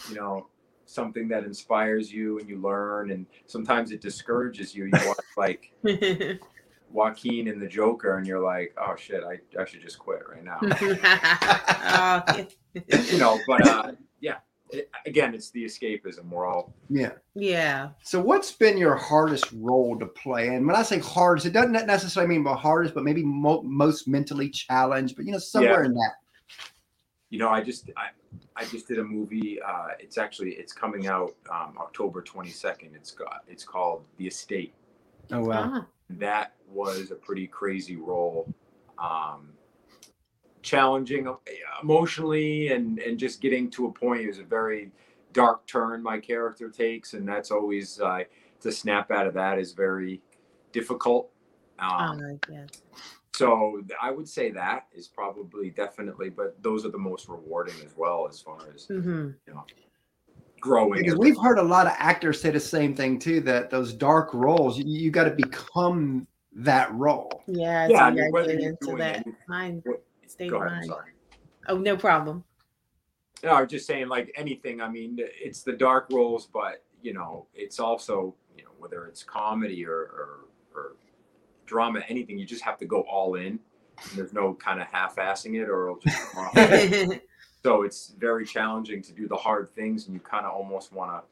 you 0.09 0.17
know, 0.17 0.47
something 0.87 1.29
that 1.29 1.45
inspires 1.45 2.13
you 2.13 2.39
and 2.39 2.49
you 2.49 2.61
learn, 2.61 3.11
and 3.11 3.27
sometimes 3.47 3.93
it 3.93 4.01
discourages 4.01 4.75
you. 4.75 4.85
You 4.85 4.93
watch 5.07 5.19
like 5.37 5.73
Joaquin 6.91 7.49
and 7.49 7.61
the 7.61 7.67
Joker, 7.67 8.19
and 8.19 8.27
you're 8.27 8.43
like, 8.43 8.75
oh 8.81 8.95
shit, 8.97 9.23
I, 9.25 9.39
I 9.61 9.65
should 9.65 9.81
just 9.81 9.99
quit 9.99 10.23
right 10.29 10.45
now. 10.45 10.59
Oh, 11.95 12.47
you 13.11 13.19
know, 13.19 13.39
but 13.47 13.67
uh, 13.69 13.93
yeah, 13.93 13.93
again, 15.13 15.35
it's 15.35 15.51
the 15.51 15.65
escapism. 15.65 16.31
We're 16.31 16.47
all 16.47 16.73
Yeah. 16.89 17.13
yeah. 17.35 17.91
So, 18.03 18.21
what's 18.21 18.51
been 18.51 18.79
your 18.79 18.97
hardest 18.97 19.47
role 19.53 19.99
to 19.99 20.07
play? 20.07 20.49
And 20.49 20.67
when 20.67 20.75
I 20.75 20.83
say 20.83 20.99
hardest, 20.99 21.45
it 21.47 21.53
doesn't 21.53 21.73
necessarily 21.87 22.29
mean 22.31 22.41
about 22.41 22.59
hardest, 22.61 22.95
but 22.95 23.05
maybe 23.05 23.23
mo- 23.23 23.63
most 23.63 24.09
mentally 24.09 24.49
challenged. 24.49 25.17
But 25.17 25.27
you 25.27 25.33
know, 25.33 25.39
somewhere 25.39 25.85
in 25.85 25.93
that. 25.93 26.15
you 27.29 27.39
know, 27.39 27.49
I 27.51 27.63
just 27.63 27.91
I, 27.97 28.09
I 28.57 28.65
just 28.65 28.89
did 28.89 28.99
a 28.99 29.05
movie. 29.05 29.61
Uh, 29.61 29.89
it's 29.99 30.17
actually 30.17 30.53
it's 30.53 30.73
coming 30.73 31.07
out 31.07 31.35
um, 31.51 31.77
October 31.79 32.23
22nd. 32.23 32.95
It's 32.95 33.11
got 33.11 33.45
it's 33.49 33.65
called 33.65 34.05
The 34.17 34.27
Estate. 34.29 34.73
Oh 35.31 35.41
wow. 35.41 35.71
Ah, 35.75 35.87
that 36.09 36.55
was 36.69 37.11
a 37.11 37.15
pretty 37.15 37.47
crazy 37.47 37.97
role 37.97 38.53
um 38.99 39.53
challenging 40.63 41.27
uh, 41.29 41.35
emotionally 41.83 42.69
and 42.73 42.99
and 43.01 43.19
just 43.19 43.41
getting 43.41 43.69
to 43.71 43.87
a 43.87 43.93
point 43.93 44.23
is 44.23 44.39
a 44.39 44.45
very 44.45 44.91
dark 45.33 45.67
turn 45.67 46.03
my 46.03 46.19
character 46.19 46.69
takes 46.69 47.15
and 47.15 47.27
that's 47.27 47.51
always 47.51 48.01
uh 48.01 48.21
to 48.61 48.71
snap 48.71 49.11
out 49.11 49.27
of 49.27 49.35
that 49.35 49.59
is 49.59 49.73
very 49.73 50.21
difficult 50.73 51.31
um 51.79 52.21
oh, 52.23 52.39
yes. 52.51 52.69
so 53.35 53.83
i 54.01 54.11
would 54.11 54.29
say 54.29 54.51
that 54.51 54.87
is 54.95 55.09
probably 55.09 55.71
definitely 55.71 56.31
but 56.31 56.61
those 56.63 56.85
are 56.87 56.91
the 56.91 56.99
most 56.99 57.29
rewarding 57.29 57.75
as 57.85 57.97
well 57.97 58.27
as 58.29 58.41
far 58.41 58.59
as 58.75 58.87
hmm 58.87 59.31
you 59.47 59.55
know 59.55 59.65
growing 60.61 61.03
Because 61.03 61.19
we've 61.19 61.37
heard 61.43 61.59
a 61.59 61.63
lot 61.63 61.87
of 61.87 61.93
actors 61.99 62.41
say 62.41 62.51
the 62.51 62.61
same 62.61 62.95
thing 62.95 63.19
too. 63.19 63.41
That 63.41 63.69
those 63.69 63.93
dark 63.93 64.33
roles, 64.33 64.79
you, 64.79 64.85
you 64.87 65.11
got 65.11 65.25
to 65.25 65.33
become 65.33 66.25
that 66.55 66.95
role. 66.95 67.43
Yeah. 67.47 67.89
yeah 67.89 68.05
I 68.05 68.11
mean, 68.13 68.31
whether 68.31 68.55
you're 68.55 68.71
into 68.71 68.87
doing 68.87 68.99
that 68.99 69.17
any- 69.27 69.35
mind 69.49 69.83
what- 69.85 70.05
state 70.33 70.51
go 70.51 70.57
of 70.57 70.67
ahead, 70.67 70.79
mind. 70.79 70.87
sorry. 70.87 71.13
Oh, 71.69 71.79
no 71.79 71.97
problem. 71.97 72.45
No, 73.45 73.51
I 73.51 73.61
was 73.63 73.71
just 73.71 73.87
saying, 73.87 74.09
like 74.09 74.33
anything. 74.37 74.81
I 74.81 74.89
mean, 74.89 75.17
it's 75.19 75.63
the 75.63 75.73
dark 75.73 76.09
roles, 76.11 76.47
but 76.47 76.85
you 77.03 77.13
know, 77.13 77.47
it's 77.55 77.81
also 77.81 78.35
you 78.57 78.65
know 78.65 78.71
whether 78.79 79.07
it's 79.07 79.25
comedy 79.25 79.85
or 79.85 79.97
or, 79.97 80.39
or 80.75 80.97
drama, 81.67 82.03
anything. 82.09 82.39
You 82.39 82.47
just 82.47 82.63
have 82.63 82.79
to 82.79 82.87
go 82.87 83.01
all 83.03 83.35
in. 83.35 83.59
And 84.11 84.19
there's 84.19 84.33
no 84.33 84.55
kind 84.55 84.81
of 84.81 84.87
half-assing 84.89 85.61
it, 85.61 85.69
or 85.69 85.85
it'll 85.89 86.01
just 86.01 86.33
come 86.33 86.47
off. 86.47 86.55
so 87.63 87.83
it's 87.83 88.15
very 88.19 88.45
challenging 88.47 89.03
to 89.03 89.13
do 89.13 89.29
the 89.29 89.37
hard 89.37 89.69
things, 89.71 90.07
and 90.07 90.15
you 90.15 90.21
kind 90.21 90.47
of 90.47 90.53
almost 90.53 90.93
want 90.93 91.11
to, 91.11 91.23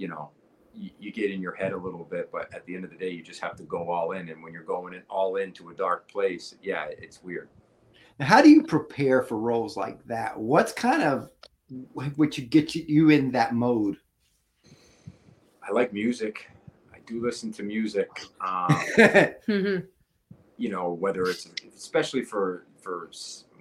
you 0.00 0.08
know, 0.08 0.30
you, 0.72 0.90
you 0.98 1.12
get 1.12 1.30
in 1.30 1.40
your 1.40 1.54
head 1.54 1.72
a 1.72 1.76
little 1.76 2.04
bit, 2.04 2.30
but 2.30 2.52
at 2.54 2.64
the 2.66 2.74
end 2.74 2.84
of 2.84 2.90
the 2.90 2.96
day, 2.96 3.10
you 3.10 3.22
just 3.22 3.40
have 3.40 3.56
to 3.56 3.64
go 3.64 3.90
all 3.90 4.12
in. 4.12 4.28
And 4.28 4.42
when 4.42 4.52
you're 4.52 4.62
going 4.62 4.94
in 4.94 5.02
all 5.08 5.36
into 5.36 5.70
a 5.70 5.74
dark 5.74 6.10
place, 6.10 6.54
yeah, 6.62 6.86
it's 6.90 7.22
weird. 7.22 7.48
Now, 8.18 8.26
how 8.26 8.42
do 8.42 8.48
you 8.48 8.62
prepare 8.62 9.22
for 9.22 9.36
roles 9.38 9.76
like 9.76 10.02
that? 10.06 10.38
What's 10.38 10.72
kind 10.72 11.02
of 11.02 11.30
what 11.92 12.38
you 12.38 12.44
get 12.44 12.74
you, 12.74 12.84
you 12.86 13.10
in 13.10 13.30
that 13.32 13.54
mode? 13.54 13.96
I 15.62 15.72
like 15.72 15.92
music. 15.92 16.48
I 16.94 16.98
do 17.06 17.20
listen 17.20 17.52
to 17.54 17.62
music. 17.62 18.08
Um, 18.40 18.68
Mhm. 19.48 19.86
you 20.56 20.70
know 20.70 20.92
whether 20.92 21.24
it's 21.24 21.48
especially 21.76 22.22
for 22.22 22.66
for 22.80 23.10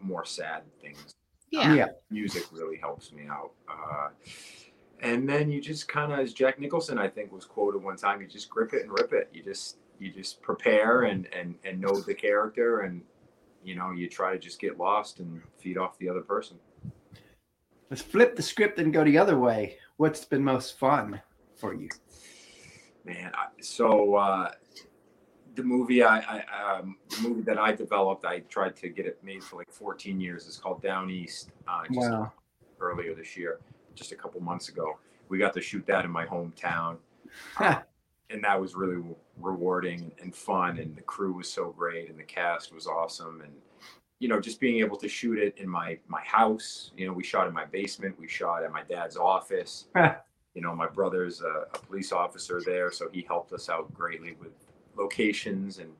more 0.02 0.24
sad 0.24 0.62
things 0.82 1.16
yeah. 1.52 1.74
yeah. 1.74 1.88
music 2.10 2.44
really 2.52 2.78
helps 2.78 3.12
me 3.12 3.24
out 3.30 3.52
uh 3.70 4.10
and 5.02 5.28
then 5.28 5.52
you 5.52 5.60
just 5.60 5.88
kind 5.90 6.14
of 6.14 6.20
as 6.20 6.32
jack 6.34 6.58
nicholson 6.60 6.98
i 6.98 7.08
think 7.08 7.32
was 7.34 7.44
quoted 7.44 7.84
one 7.84 7.98
time 7.98 8.22
you 8.22 8.28
just 8.28 8.50
grip 8.50 8.74
it 8.74 8.84
and 8.84 8.92
rip 8.92 9.12
it 9.12 9.30
you 9.34 9.44
just 9.44 9.78
you 10.00 10.10
just 10.12 10.42
prepare 10.42 11.04
and 11.04 11.28
and 11.34 11.56
and 11.66 11.82
know 11.82 12.00
the 12.00 12.14
character 12.14 12.82
and 12.82 13.02
you 13.66 13.76
know 13.76 13.92
you 13.92 14.08
try 14.08 14.32
to 14.34 14.40
just 14.40 14.60
get 14.60 14.78
lost 14.78 15.20
and 15.20 15.42
feed 15.58 15.78
off 15.78 15.98
the 15.98 16.08
other 16.10 16.22
person 16.22 16.58
Let's 17.90 18.02
flip 18.02 18.36
the 18.36 18.42
script 18.42 18.80
and 18.80 18.92
go 18.92 19.04
the 19.04 19.20
other 19.20 19.38
way. 19.38 19.78
What's 19.98 20.26
been 20.26 20.44
most 20.44 20.80
fun 20.80 21.22
for 21.56 21.74
you? 21.74 21.90
man 23.06 23.32
I, 23.36 23.48
so 23.62 24.16
uh 24.16 24.52
the 25.56 25.64
movie 25.64 26.04
I, 26.04 26.20
I 26.20 26.78
um, 26.80 26.98
the 27.10 27.30
movie 27.30 27.42
that 27.44 27.58
I 27.58 27.72
developed, 27.72 28.26
I 28.26 28.40
tried 28.40 28.76
to 28.78 28.90
get 28.90 29.06
it 29.06 29.24
made 29.24 29.44
for 29.44 29.56
like 29.58 29.72
14 29.72 30.20
years. 30.20 30.48
It's 30.48 30.58
called 30.58 30.82
Down 30.82 31.10
East. 31.10 31.52
Uh, 31.68 31.84
just 31.94 31.98
Wow. 31.98 32.34
earlier 32.80 33.16
this 33.16 33.38
year, 33.38 33.60
just 33.94 34.12
a 34.12 34.16
couple 34.16 34.42
months 34.42 34.70
ago. 34.70 34.98
We 35.30 35.38
got 35.38 35.54
to 35.54 35.62
shoot 35.62 35.86
that 35.88 36.06
in 36.06 36.12
my 36.12 36.26
hometown, 36.26 36.98
uh, 37.58 37.76
and 38.30 38.44
that 38.44 38.60
was 38.60 38.76
really 38.76 39.02
rewarding 39.40 40.12
and 40.22 40.36
fun. 40.36 40.80
And 40.80 40.96
the 40.96 41.02
crew 41.02 41.34
was 41.34 41.50
so 41.50 41.72
great, 41.72 42.10
and 42.10 42.20
the 42.20 42.24
cast 42.24 42.74
was 42.74 42.88
awesome. 42.88 43.42
And 43.42 43.54
you 44.20 44.30
know, 44.30 44.40
just 44.40 44.60
being 44.60 44.80
able 44.80 44.98
to 44.98 45.08
shoot 45.08 45.38
it 45.38 45.58
in 45.58 45.70
my 45.70 45.98
my 46.08 46.22
house. 46.22 46.92
You 46.98 47.08
know, 47.08 47.14
we 47.14 47.24
shot 47.24 47.48
in 47.48 47.54
my 47.54 47.66
basement. 47.66 48.20
We 48.20 48.28
shot 48.28 48.64
at 48.64 48.72
my 48.72 48.84
dad's 48.84 49.18
office. 49.18 49.86
you 50.56 50.62
know, 50.62 50.74
my 50.74 50.88
brother's 50.88 51.42
a, 51.42 51.66
a 51.74 51.80
police 51.80 52.12
officer 52.12 52.62
there, 52.66 52.92
so 52.92 53.10
he 53.12 53.22
helped 53.28 53.52
us 53.54 53.70
out 53.70 53.94
greatly 53.94 54.36
with 54.40 54.54
locations 54.98 55.80
and 55.80 55.92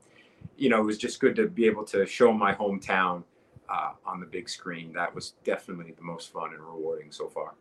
you 0.56 0.68
know 0.68 0.80
it 0.80 0.84
was 0.84 0.98
just 0.98 1.20
good 1.20 1.36
to 1.36 1.46
be 1.46 1.66
able 1.66 1.84
to 1.84 2.06
show 2.06 2.32
my 2.32 2.54
hometown 2.54 3.22
uh, 3.68 3.92
on 4.04 4.20
the 4.20 4.26
big 4.26 4.48
screen 4.48 4.92
that 4.92 5.12
was 5.14 5.34
definitely 5.44 5.92
the 5.92 6.02
most 6.02 6.32
fun 6.32 6.52
and 6.52 6.62
rewarding 6.62 7.10
so 7.10 7.28
far 7.28 7.54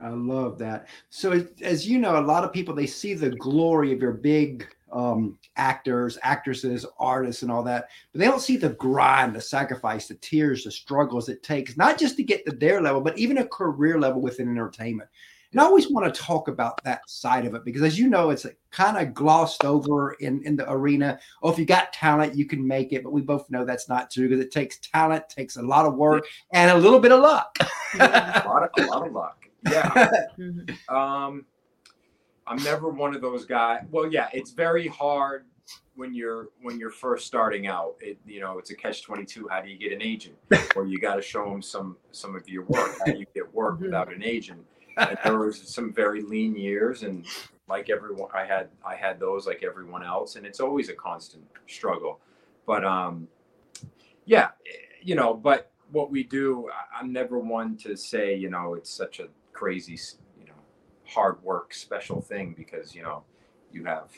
I 0.00 0.08
love 0.08 0.58
that. 0.58 0.88
So, 1.10 1.44
as- 1.62 1.88
you 1.88 1.98
know, 1.98 2.18
a 2.18 2.20
lot 2.20 2.44
of 2.44 2.52
people 2.52 2.74
they 2.74 2.86
see 2.86 3.14
the 3.14 3.30
glory 3.30 3.92
of 3.92 4.00
your 4.00 4.12
big 4.12 4.66
um, 4.92 5.38
actors, 5.56 6.18
actresses, 6.22 6.86
artists, 6.98 7.42
and 7.42 7.50
all 7.50 7.62
that, 7.64 7.88
but 8.12 8.20
they 8.20 8.26
don't 8.26 8.40
see 8.40 8.56
the 8.56 8.70
grind, 8.70 9.34
the 9.34 9.40
sacrifice, 9.40 10.06
the 10.06 10.14
tears, 10.16 10.64
the 10.64 10.70
struggles 10.70 11.28
it 11.28 11.42
takes, 11.42 11.76
not 11.76 11.98
just 11.98 12.16
to 12.16 12.22
get 12.22 12.44
to 12.46 12.52
their 12.52 12.80
level, 12.80 13.00
but 13.00 13.18
even 13.18 13.38
a 13.38 13.46
career 13.46 13.98
level 13.98 14.20
within 14.20 14.48
entertainment. 14.48 15.08
And 15.52 15.60
I 15.60 15.64
always 15.64 15.90
want 15.90 16.12
to 16.12 16.20
talk 16.20 16.48
about 16.48 16.82
that 16.84 17.08
side 17.08 17.46
of 17.46 17.54
it 17.54 17.64
because, 17.64 17.82
as 17.82 17.98
you 17.98 18.08
know, 18.08 18.30
it's 18.30 18.46
kind 18.70 18.96
of 18.98 19.14
glossed 19.14 19.64
over 19.64 20.12
in, 20.14 20.42
in 20.44 20.56
the 20.56 20.70
arena. 20.70 21.18
Oh, 21.42 21.50
if 21.50 21.58
you 21.58 21.64
got 21.64 21.92
talent, 21.92 22.34
you 22.34 22.44
can 22.46 22.66
make 22.66 22.92
it. 22.92 23.02
But 23.02 23.12
we 23.12 23.22
both 23.22 23.48
know 23.48 23.64
that's 23.64 23.88
not 23.88 24.10
true 24.10 24.28
because 24.28 24.44
it 24.44 24.50
takes 24.50 24.78
talent, 24.78 25.28
takes 25.28 25.56
a 25.56 25.62
lot 25.62 25.86
of 25.86 25.94
work, 25.94 26.26
and 26.52 26.70
a 26.70 26.76
little 26.76 27.00
bit 27.00 27.12
of 27.12 27.20
luck. 27.20 27.56
a 27.94 28.44
lot 28.46 28.64
of, 28.64 28.70
a 28.76 28.86
lot 28.86 29.06
of 29.06 29.12
luck 29.12 29.45
yeah. 29.70 30.08
Mhm. 30.38 30.70
um 30.92 31.44
i'm 32.46 32.62
never 32.62 32.88
one 32.90 33.14
of 33.14 33.20
those 33.22 33.44
guys 33.44 33.82
well 33.90 34.10
yeah 34.10 34.28
it's 34.32 34.50
very 34.52 34.86
hard 34.86 35.44
when 35.96 36.14
you're 36.14 36.48
when 36.62 36.78
you're 36.78 36.90
first 36.90 37.26
starting 37.26 37.66
out. 37.66 37.94
It 38.00 38.18
you 38.26 38.38
know 38.40 38.58
it's 38.58 38.70
a 38.70 38.76
catch 38.76 39.02
22 39.02 39.48
how 39.50 39.60
do 39.62 39.68
you 39.68 39.78
get 39.78 39.92
an 39.92 40.02
agent? 40.02 40.36
Or 40.76 40.84
you 40.86 40.98
got 41.00 41.14
to 41.16 41.22
show 41.22 41.48
them 41.50 41.60
some 41.62 41.96
some 42.12 42.36
of 42.36 42.46
your 42.48 42.64
work 42.64 42.90
how 42.98 43.06
do 43.06 43.18
you 43.18 43.26
get 43.34 43.52
work 43.54 43.76
Mhm. 43.78 43.86
without 43.86 44.12
an 44.12 44.22
agent? 44.22 44.60
And 44.98 45.16
there 45.24 45.38
was 45.38 45.60
some 45.74 45.92
very 45.92 46.20
lean 46.22 46.54
years 46.54 47.02
and 47.02 47.26
like 47.68 47.90
everyone 47.90 48.28
i 48.34 48.44
had 48.44 48.68
i 48.86 48.94
had 48.94 49.18
those 49.18 49.46
like 49.46 49.62
everyone 49.64 50.04
else 50.04 50.36
and 50.36 50.46
it's 50.46 50.60
always 50.60 50.88
a 50.90 50.94
constant 50.94 51.44
struggle. 51.66 52.20
But 52.66 52.84
um 52.84 53.26
yeah 54.26 54.50
you 55.02 55.14
know 55.14 55.32
but 55.34 55.72
what 55.90 56.10
we 56.10 56.22
do 56.24 56.68
i'm 56.96 57.12
never 57.12 57.38
one 57.38 57.76
to 57.78 57.96
say 57.96 58.34
you 58.36 58.50
know 58.50 58.74
it's 58.74 58.90
such 58.90 59.18
a 59.20 59.28
crazy 59.56 59.98
you 60.38 60.46
know 60.46 60.52
hard 61.04 61.42
work 61.42 61.74
special 61.74 62.20
thing 62.20 62.54
because 62.56 62.94
you 62.94 63.02
know 63.02 63.24
you 63.72 63.84
have 63.84 64.10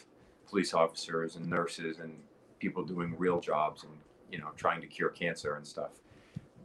police 0.48 0.74
officers 0.74 1.36
and 1.36 1.46
nurses 1.46 1.98
and 1.98 2.14
people 2.58 2.84
doing 2.84 3.14
real 3.18 3.40
jobs 3.40 3.84
and 3.84 3.92
you 4.30 4.38
know 4.38 4.48
trying 4.56 4.80
to 4.80 4.86
cure 4.86 5.10
cancer 5.10 5.54
and 5.56 5.66
stuff. 5.66 5.92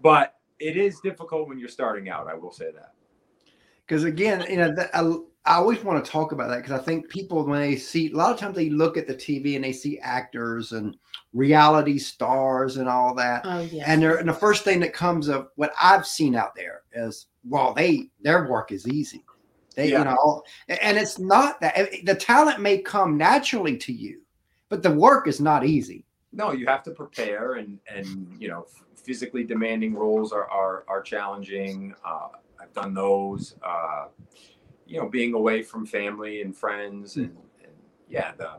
But 0.01 0.35
it 0.59 0.77
is 0.77 0.99
difficult 1.01 1.47
when 1.49 1.59
you're 1.59 1.67
starting 1.67 2.09
out 2.09 2.27
i 2.27 2.33
will 2.33 2.51
say 2.51 2.71
that 2.71 2.93
because 3.87 4.03
again 4.03 4.45
you 4.49 4.57
know 4.57 4.73
I, 4.93 5.53
I 5.53 5.55
always 5.57 5.83
want 5.83 6.03
to 6.03 6.09
talk 6.11 6.31
about 6.31 6.49
that 6.49 6.57
because 6.63 6.79
i 6.79 6.83
think 6.83 7.09
people 7.09 7.45
when 7.45 7.61
they 7.61 7.75
see 7.75 8.11
a 8.11 8.15
lot 8.15 8.31
of 8.31 8.39
times 8.39 8.55
they 8.55 8.69
look 8.69 8.97
at 8.97 9.07
the 9.07 9.15
tv 9.15 9.55
and 9.55 9.63
they 9.63 9.73
see 9.73 9.99
actors 9.99 10.71
and 10.71 10.95
reality 11.33 11.97
stars 11.97 12.77
and 12.77 12.87
all 12.87 13.13
that 13.15 13.41
oh 13.45 13.61
yeah. 13.61 13.83
and, 13.87 14.03
and 14.03 14.29
the 14.29 14.33
first 14.33 14.63
thing 14.63 14.79
that 14.79 14.93
comes 14.93 15.27
of 15.27 15.49
what 15.55 15.73
i've 15.81 16.05
seen 16.05 16.35
out 16.35 16.55
there 16.55 16.81
is 16.93 17.27
well 17.47 17.73
they 17.73 18.09
their 18.21 18.47
work 18.49 18.71
is 18.71 18.87
easy 18.87 19.23
they 19.75 19.89
Yeah. 19.91 19.99
you 19.99 20.05
know 20.05 20.43
and 20.67 20.97
it's 20.97 21.19
not 21.19 21.59
that 21.61 21.89
the 22.03 22.15
talent 22.15 22.59
may 22.61 22.77
come 22.79 23.17
naturally 23.17 23.77
to 23.77 23.91
you 23.91 24.21
but 24.69 24.83
the 24.83 24.91
work 24.91 25.27
is 25.27 25.41
not 25.41 25.65
easy 25.65 26.05
no 26.31 26.51
you 26.51 26.65
have 26.67 26.83
to 26.83 26.91
prepare 26.91 27.53
and 27.55 27.79
and 27.93 28.37
you 28.39 28.47
know 28.47 28.65
physically 28.95 29.43
demanding 29.43 29.93
roles 29.93 30.31
are 30.31 30.49
are, 30.49 30.85
are 30.87 31.01
challenging 31.01 31.93
uh, 32.05 32.29
i've 32.63 32.73
done 32.73 32.93
those 32.93 33.55
uh, 33.63 34.05
you 34.85 34.99
know 34.99 35.07
being 35.07 35.33
away 35.33 35.61
from 35.61 35.85
family 35.85 36.41
and 36.41 36.55
friends 36.55 37.17
and, 37.17 37.35
and 37.61 37.73
yeah 38.09 38.31
the 38.37 38.51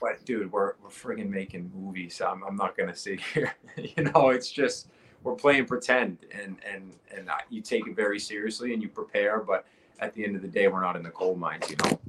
but 0.00 0.24
dude 0.24 0.50
we're 0.52 0.74
we're 0.82 0.88
friggin' 0.88 1.28
making 1.28 1.70
movies. 1.74 2.20
I'm, 2.20 2.42
I'm 2.44 2.56
not 2.56 2.76
gonna 2.76 2.94
sit 2.94 3.20
here 3.32 3.54
you 3.76 4.04
know 4.04 4.30
it's 4.30 4.50
just 4.50 4.88
we're 5.22 5.34
playing 5.34 5.66
pretend 5.66 6.18
and 6.32 6.58
and 6.70 6.94
and 7.16 7.28
uh, 7.28 7.34
you 7.50 7.60
take 7.62 7.86
it 7.86 7.96
very 7.96 8.18
seriously 8.18 8.72
and 8.72 8.82
you 8.82 8.88
prepare 8.88 9.40
but 9.40 9.66
at 10.00 10.12
the 10.14 10.24
end 10.24 10.36
of 10.36 10.42
the 10.42 10.48
day 10.48 10.68
we're 10.68 10.82
not 10.82 10.96
in 10.96 11.02
the 11.02 11.10
coal 11.10 11.36
mines 11.36 11.70
you 11.70 11.76
know. 11.84 12.00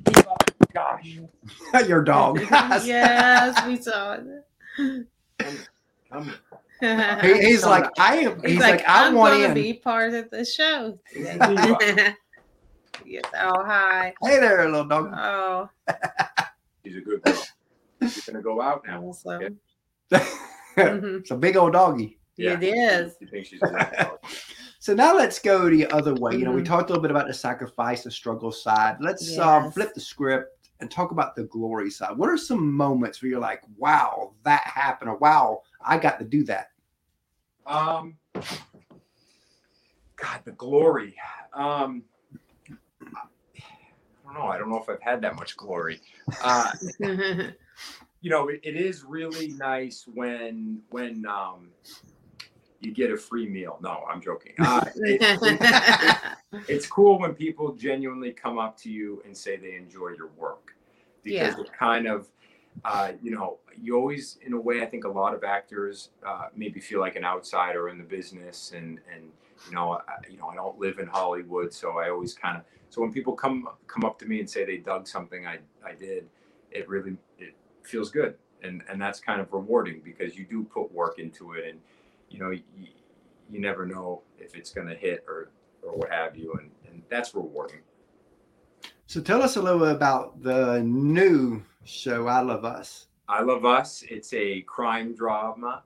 Gosh. 0.75 1.19
Your 1.87 2.03
dog. 2.03 2.41
Yes, 2.83 3.65
we 3.65 3.77
saw 3.77 4.17
it. 4.17 5.07
I'm, 6.11 6.33
He- 6.81 7.41
he's 7.47 7.65
like 7.65 7.89
i 7.99 8.17
am 8.17 8.41
he's, 8.41 8.51
He's 8.51 8.59
like, 8.59 8.87
i 8.87 9.07
I'm 9.07 9.13
want 9.15 9.41
gonna 9.41 9.53
be 9.53 9.73
part 9.73 10.13
of 10.13 10.29
the 10.29 10.43
show. 10.45 10.99
Yeah. 11.15 12.13
yes. 13.05 13.23
Oh 13.39 13.63
hi. 13.63 14.13
hey 14.21 14.39
there 14.39 14.65
little 14.69 14.85
dog 14.87 15.11
Oh, 15.15 15.69
she's 16.85 16.97
a 16.97 17.01
good 17.01 17.21
girl 17.23 17.43
she's 18.01 18.25
gonna 18.25 18.41
go 18.41 18.61
out 18.61 18.83
now 18.87 19.01
awesome. 19.01 19.57
it's 20.11 20.37
Mhm. 20.77 21.31
a 21.31 21.37
big 21.37 21.55
old 21.55 21.73
doggy 21.73 22.19
Yeah. 22.37 22.53
It 22.59 22.63
is. 22.63 23.15
You 23.21 23.27
think 23.27 23.45
she's 23.45 23.61
a 23.63 23.67
good 23.67 23.97
girl. 23.97 24.19
So 24.79 24.93
now 24.93 25.15
let's 25.15 25.39
go 25.39 25.69
the 25.69 25.87
other 25.87 26.13
way. 26.15 26.33
You 26.35 26.43
know, 26.45 26.51
we 26.51 26.61
Mhm. 26.61 26.65
talked 26.65 26.89
a 26.89 26.93
little 26.93 27.01
bit 27.01 27.09
about 27.11 27.27
the 27.27 27.33
sacrifice, 27.33 28.03
the 28.03 28.11
struggle 28.11 28.51
side. 28.51 28.97
Let's 28.99 29.37
um, 29.39 29.63
Yes. 29.65 29.73
flip 29.73 29.93
the 29.95 30.01
script 30.01 30.69
and 30.81 30.91
talk 30.91 31.11
about 31.11 31.35
the 31.37 31.45
glory 31.45 31.89
side. 31.89 32.17
What 32.17 32.29
are 32.29 32.37
some 32.37 32.71
moments 32.73 33.21
where 33.23 33.31
you're 33.31 33.39
like, 33.39 33.61
"Wow, 33.77 34.33
that 34.43 34.61
happened," 34.63 35.09
or 35.09 35.15
"Wow, 35.17 35.61
I 35.85 35.97
got 35.97 36.19
to 36.19 36.25
do 36.25 36.43
that"? 36.45 36.71
Um, 37.65 38.17
God, 40.15 40.41
the 40.43 40.51
glory. 40.51 41.15
Um, 41.53 42.03
I 43.01 43.21
don't 44.25 44.33
know. 44.33 44.47
I 44.47 44.57
don't 44.57 44.69
know 44.69 44.77
if 44.81 44.89
I've 44.89 45.01
had 45.01 45.21
that 45.21 45.35
much 45.35 45.55
glory. 45.55 46.01
Uh, 46.43 46.71
you 46.99 48.29
know, 48.31 48.47
it, 48.49 48.59
it 48.63 48.75
is 48.75 49.03
really 49.03 49.49
nice 49.49 50.05
when 50.13 50.81
when 50.89 51.25
um, 51.27 51.69
you 52.79 52.91
get 52.91 53.11
a 53.11 53.17
free 53.17 53.47
meal. 53.47 53.77
No, 53.81 54.03
I'm 54.09 54.21
joking. 54.21 54.53
Uh, 54.59 54.85
it- 54.95 56.21
it's 56.67 56.87
cool 56.87 57.19
when 57.19 57.33
people 57.35 57.73
genuinely 57.73 58.31
come 58.31 58.57
up 58.57 58.77
to 58.77 58.89
you 58.89 59.21
and 59.25 59.35
say 59.37 59.57
they 59.57 59.75
enjoy 59.75 60.09
your 60.17 60.29
work 60.37 60.75
because 61.23 61.59
it 61.59 61.71
kind 61.73 62.07
of 62.07 62.27
uh, 62.83 63.11
you 63.21 63.31
know 63.31 63.57
you 63.81 63.95
always 63.95 64.37
in 64.45 64.53
a 64.53 64.59
way 64.59 64.81
i 64.81 64.85
think 64.85 65.03
a 65.05 65.09
lot 65.09 65.33
of 65.33 65.43
actors 65.43 66.09
uh, 66.25 66.47
maybe 66.55 66.79
feel 66.79 66.99
like 66.99 67.15
an 67.15 67.23
outsider 67.25 67.89
in 67.89 67.97
the 67.97 68.03
business 68.03 68.71
and 68.75 68.99
and 69.13 69.31
you 69.67 69.73
know 69.73 69.93
I, 69.93 70.01
you 70.29 70.37
know 70.37 70.47
i 70.47 70.55
don't 70.55 70.77
live 70.79 70.99
in 70.99 71.07
hollywood 71.07 71.73
so 71.73 71.97
i 71.97 72.09
always 72.09 72.33
kind 72.33 72.57
of 72.57 72.63
so 72.89 73.01
when 73.01 73.11
people 73.13 73.33
come 73.33 73.67
come 73.87 74.03
up 74.05 74.19
to 74.19 74.25
me 74.25 74.39
and 74.39 74.49
say 74.49 74.65
they 74.65 74.77
dug 74.77 75.07
something 75.07 75.45
i 75.47 75.59
i 75.85 75.93
did 75.93 76.25
it 76.71 76.87
really 76.89 77.17
it 77.39 77.55
feels 77.83 78.11
good. 78.11 78.35
And 78.63 78.83
and 78.89 79.01
that's 79.01 79.19
kind 79.19 79.39
of 79.41 79.51
rewarding 79.53 80.01
because 80.03 80.37
you 80.37 80.45
do 80.45 80.63
put 80.63 80.91
work 80.91 81.19
into 81.19 81.53
it 81.53 81.65
and 81.69 81.79
you 82.29 82.39
know 82.39 82.51
you, 82.51 82.63
you 83.51 83.61
never 83.61 83.85
know 83.85 84.21
if 84.39 84.55
it's 84.55 84.71
going 84.71 84.87
to 84.87 84.95
hit 84.95 85.23
or 85.27 85.49
or 85.83 85.95
what 85.95 86.11
have 86.11 86.35
you. 86.37 86.53
And 86.59 86.71
and 86.89 87.03
that's 87.09 87.35
rewarding 87.35 87.81
So 89.07 89.21
tell 89.21 89.43
us 89.43 89.55
a 89.55 89.61
little 89.61 89.79
bit 89.79 89.91
about 89.91 90.41
the 90.41 90.81
new 90.83 91.61
show, 91.83 92.27
"I 92.27 92.41
Love 92.41 92.65
Us." 92.65 93.07
I 93.27 93.41
Love 93.41 93.63
Us. 93.63 94.03
It's 94.09 94.33
a 94.33 94.61
crime 94.61 95.13
drama 95.13 95.83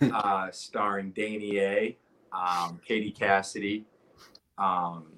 uh, 0.00 0.50
starring 0.52 1.10
Danny 1.10 1.58
A, 1.58 1.98
um, 2.32 2.80
Katie 2.86 3.10
Cassidy, 3.10 3.84
um, 4.58 5.11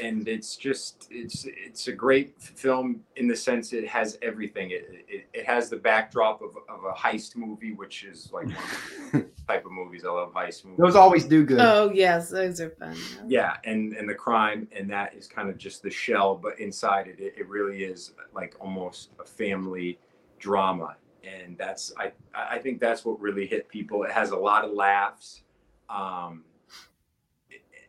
and 0.00 0.28
it's 0.28 0.56
just 0.56 1.08
it's 1.10 1.46
it's 1.46 1.88
a 1.88 1.92
great 1.92 2.40
film 2.40 3.02
in 3.16 3.26
the 3.28 3.36
sense 3.36 3.72
it 3.72 3.86
has 3.88 4.18
everything. 4.22 4.70
It 4.70 5.04
it, 5.08 5.26
it 5.32 5.46
has 5.46 5.68
the 5.68 5.76
backdrop 5.76 6.42
of, 6.42 6.56
of 6.68 6.84
a 6.84 6.92
heist 6.92 7.36
movie, 7.36 7.72
which 7.72 8.04
is 8.04 8.30
like 8.32 8.46
one 8.46 8.54
of 8.54 9.12
the 9.12 9.26
type 9.48 9.66
of 9.66 9.72
movies 9.72 10.04
I 10.04 10.10
love. 10.10 10.32
Heist 10.32 10.64
movies. 10.64 10.78
Those 10.78 10.96
always 10.96 11.24
do 11.24 11.44
good. 11.44 11.60
oh 11.60 11.90
yes, 11.92 12.30
those 12.30 12.60
are 12.60 12.70
fun. 12.70 12.96
Yeah, 13.26 13.56
and 13.64 13.92
and 13.94 14.08
the 14.08 14.14
crime, 14.14 14.68
and 14.76 14.88
that 14.90 15.14
is 15.14 15.26
kind 15.26 15.48
of 15.48 15.58
just 15.58 15.82
the 15.82 15.90
shell, 15.90 16.36
but 16.36 16.58
inside 16.58 17.08
it, 17.08 17.18
it, 17.18 17.34
it 17.38 17.48
really 17.48 17.84
is 17.84 18.12
like 18.34 18.54
almost 18.60 19.10
a 19.20 19.24
family 19.24 19.98
drama, 20.38 20.96
and 21.24 21.56
that's 21.58 21.92
I 21.98 22.12
I 22.34 22.58
think 22.58 22.80
that's 22.80 23.04
what 23.04 23.20
really 23.20 23.46
hit 23.46 23.68
people. 23.68 24.04
It 24.04 24.12
has 24.12 24.30
a 24.30 24.36
lot 24.36 24.64
of 24.64 24.72
laughs, 24.72 25.42
um, 25.88 26.44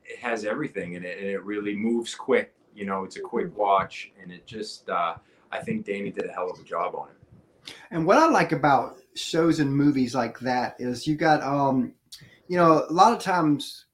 it, 0.06 0.14
it 0.14 0.20
has 0.20 0.46
everything 0.46 0.94
in 0.94 1.04
it, 1.04 1.18
and 1.18 1.28
it 1.28 1.44
really 1.44 1.76
moves 1.76 2.16
quick. 2.16 2.54
You 2.76 2.86
know, 2.86 3.04
it's 3.04 3.18
a 3.18 3.22
quick 3.22 3.56
watch, 3.58 4.12
and 4.22 4.32
it 4.32 4.46
just 4.46 4.90
uh, 4.90 5.16
I 5.52 5.60
think 5.60 5.86
Danny 5.86 6.12
did 6.12 6.26
a 6.26 6.32
hell 6.32 6.50
of 6.50 6.60
a 6.60 6.64
job 6.64 6.96
on 6.96 7.10
it. 7.10 7.74
And 7.92 8.06
what 8.06 8.18
I 8.18 8.28
like 8.28 8.52
about 8.52 8.98
shows 9.16 9.60
and 9.60 9.76
movies 9.76 10.16
like 10.16 10.40
that 10.40 10.76
is 10.80 11.08
you 11.08 11.16
got, 11.16 11.42
um, 11.44 11.94
you 12.48 12.58
know, 12.58 12.86
a 12.90 12.92
lot 12.92 13.14
of 13.14 13.20
times 13.20 13.86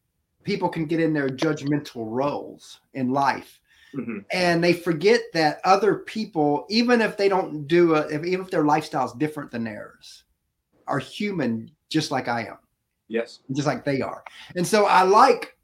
people 0.44 0.70
can 0.70 0.86
get 0.86 1.00
in 1.00 1.14
their 1.14 1.30
judgmental 1.30 2.06
roles 2.10 2.80
in 2.94 3.12
life. 3.12 3.60
Mhm. 3.96 4.24
and 4.32 4.64
they 4.64 4.72
forget 4.72 5.20
that 5.34 5.60
other 5.64 5.96
people, 5.96 6.68
even 6.70 7.02
if 7.02 7.18
they 7.18 7.28
don't 7.28 7.66
do 7.66 7.96
a, 7.96 8.02
if, 8.02 8.24
even 8.24 8.42
if 8.46 8.52
their 8.52 8.64
lifestyle 8.64 9.08
is 9.08 9.14
different 9.14 9.50
than 9.50 9.64
theirs, 9.64 10.26
are 10.86 11.00
human 11.00 11.72
just 11.90 12.12
like 12.12 12.28
I 12.28 12.46
am, 12.46 12.60
Yes, 13.08 13.40
just 13.52 13.66
like 13.66 13.84
they 13.84 14.02
are. 14.02 14.24
And 14.56 14.68
so 14.68 14.86
I 14.86 15.02
like 15.02 15.58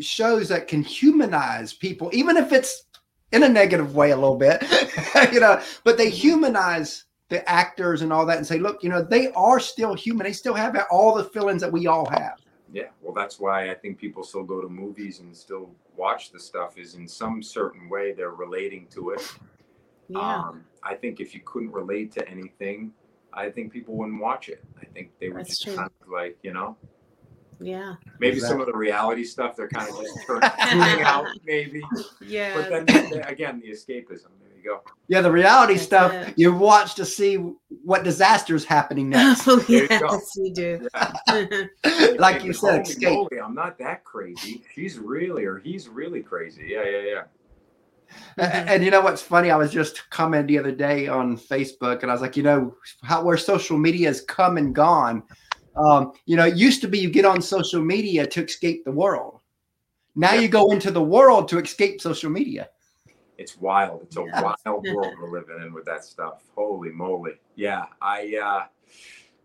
shows 0.00 0.48
that 0.48 0.68
can 0.68 0.82
humanize 0.82 1.72
people, 1.72 2.10
even 2.12 2.36
if 2.36 2.52
it's 2.52 2.84
in 3.32 3.42
a 3.44 3.48
negative 3.48 3.94
way 3.94 4.10
a 4.10 4.16
little 4.16 4.36
bit, 4.36 4.62
you 5.32 5.40
know, 5.40 5.60
but 5.84 5.96
they 5.96 6.10
humanize 6.10 7.04
the 7.28 7.48
actors 7.48 8.02
and 8.02 8.12
all 8.12 8.26
that 8.26 8.36
and 8.36 8.46
say, 8.46 8.58
look, 8.58 8.82
you 8.82 8.90
know, 8.90 9.02
they 9.02 9.32
are 9.32 9.58
still 9.58 9.94
human. 9.94 10.24
They 10.24 10.32
still 10.34 10.54
have 10.54 10.76
all 10.90 11.14
the 11.14 11.24
feelings 11.24 11.62
that 11.62 11.72
we 11.72 11.86
all 11.86 12.06
have. 12.10 12.38
yeah. 12.72 12.88
Well, 13.00 13.14
that's 13.14 13.40
why 13.40 13.70
I 13.70 13.74
think 13.74 13.98
people 13.98 14.22
still 14.22 14.44
go 14.44 14.60
to 14.60 14.68
movies 14.68 15.20
and 15.20 15.34
still 15.34 15.70
watch 15.96 16.30
the 16.30 16.38
stuff. 16.38 16.76
Is 16.78 16.94
in 16.94 17.08
some 17.08 17.42
certain 17.42 17.88
way 17.88 18.12
they're 18.12 18.30
relating 18.30 18.86
to 18.88 19.10
it. 19.10 19.22
Yeah. 20.08 20.18
Um, 20.18 20.64
I 20.82 20.94
think 20.94 21.20
if 21.20 21.34
you 21.34 21.40
couldn't 21.44 21.72
relate 21.72 22.12
to 22.12 22.28
anything, 22.28 22.92
I 23.32 23.48
think 23.48 23.72
people 23.72 23.94
wouldn't 23.96 24.20
watch 24.20 24.48
it. 24.50 24.62
I 24.80 24.84
think 24.86 25.10
they 25.18 25.28
would 25.30 25.46
That's 25.46 25.50
just 25.50 25.62
true. 25.64 25.76
kind 25.76 25.90
of 26.02 26.08
like, 26.08 26.36
you 26.42 26.52
know, 26.52 26.76
yeah. 27.62 27.94
maybe 28.20 28.38
some 28.40 28.60
of 28.60 28.66
the 28.66 28.72
reality 28.76 29.24
stuff 29.24 29.56
they're 29.56 29.68
kind 29.68 29.88
of 29.90 30.00
just 30.00 30.18
turn- 30.26 30.40
tuning 30.70 31.02
out, 31.04 31.26
maybe. 31.44 31.82
Yeah. 32.20 32.54
But 32.70 32.86
then 32.86 33.22
again, 33.24 33.60
the 33.60 33.70
escapism. 33.70 34.28
There 34.40 34.50
you 34.56 34.64
go. 34.64 34.80
Yeah, 35.08 35.20
the 35.22 35.30
reality 35.32 35.74
That's 35.74 35.84
stuff 35.86 36.12
it. 36.12 36.34
you 36.38 36.52
watch 36.54 36.94
to 36.96 37.04
see 37.04 37.36
what 37.84 38.04
disaster 38.04 38.54
is 38.54 38.64
happening 38.64 39.08
next. 39.10 39.46
Oh 39.48 39.56
There 39.56 39.82
you 39.82 39.88
go. 39.88 39.98
yes, 40.12 40.30
you 40.36 40.54
do. 40.54 40.88
Yeah. 40.94 41.12
like 42.18 42.40
Hey, 42.42 42.46
you 42.46 42.52
said, 42.52 42.86
escape. 42.86 43.08
moly, 43.12 43.40
I'm 43.42 43.54
not 43.54 43.78
that 43.78 44.04
crazy. 44.04 44.62
She's 44.74 44.98
really, 44.98 45.44
or 45.44 45.58
he's 45.58 45.88
really 45.88 46.22
crazy. 46.22 46.66
Yeah, 46.68 46.84
yeah, 46.84 46.98
yeah. 47.00 47.22
A- 48.38 48.42
And 48.70 48.84
you 48.84 48.90
know 48.90 49.00
what's 49.00 49.22
funny? 49.22 49.50
I 49.50 49.56
was 49.56 49.72
just 49.72 50.08
commenting 50.10 50.54
the 50.54 50.60
other 50.60 50.72
day 50.72 51.08
on 51.08 51.36
Facebook, 51.36 52.02
and 52.02 52.10
I 52.10 52.14
was 52.14 52.20
like, 52.20 52.36
you 52.36 52.42
know, 52.42 52.76
how 53.02 53.24
where 53.24 53.36
social 53.38 53.78
media 53.78 54.08
has 54.08 54.20
come 54.20 54.58
and 54.58 54.74
gone. 54.74 55.22
Um, 55.76 56.12
you 56.26 56.36
know, 56.36 56.46
it 56.46 56.56
used 56.56 56.80
to 56.82 56.88
be 56.88 56.98
you 56.98 57.10
get 57.10 57.24
on 57.24 57.40
social 57.40 57.82
media 57.82 58.26
to 58.26 58.44
escape 58.44 58.84
the 58.84 58.92
world. 58.92 59.40
Now 60.14 60.34
Yeah. 60.34 60.40
you 60.40 60.48
go 60.48 60.70
into 60.72 60.90
the 60.90 61.02
world 61.02 61.48
to 61.48 61.58
escape 61.58 62.00
social 62.00 62.30
media. 62.30 62.68
It's 63.38 63.56
wild. 63.56 64.02
It's 64.02 64.16
a 64.16 64.24
Yes. 64.24 64.42
wild 64.42 64.86
world 64.86 65.14
we're 65.20 65.30
living 65.30 65.62
in 65.64 65.72
with 65.72 65.86
that 65.86 66.04
stuff. 66.04 66.42
Holy 66.54 66.90
moly. 66.90 67.40
Yeah, 67.56 67.86
I 68.00 68.36
uh 68.36 68.66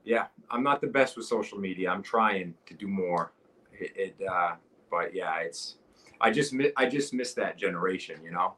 yeah, 0.03 0.27
I'm 0.51 0.63
not 0.63 0.81
the 0.81 0.87
best 0.87 1.17
with 1.17 1.25
social 1.25 1.57
media. 1.57 1.89
I'm 1.89 2.03
trying 2.03 2.53
to 2.65 2.73
do 2.73 2.87
more. 2.87 3.31
It, 3.71 3.93
it 3.95 4.27
uh 4.27 4.55
but 4.91 5.13
yeah, 5.15 5.39
it's 5.39 5.75
I 6.19 6.31
just 6.31 6.53
mi- 6.53 6.73
I 6.75 6.87
just 6.87 7.13
miss 7.13 7.33
that 7.35 7.57
generation, 7.57 8.19
you 8.23 8.31
know. 8.31 8.55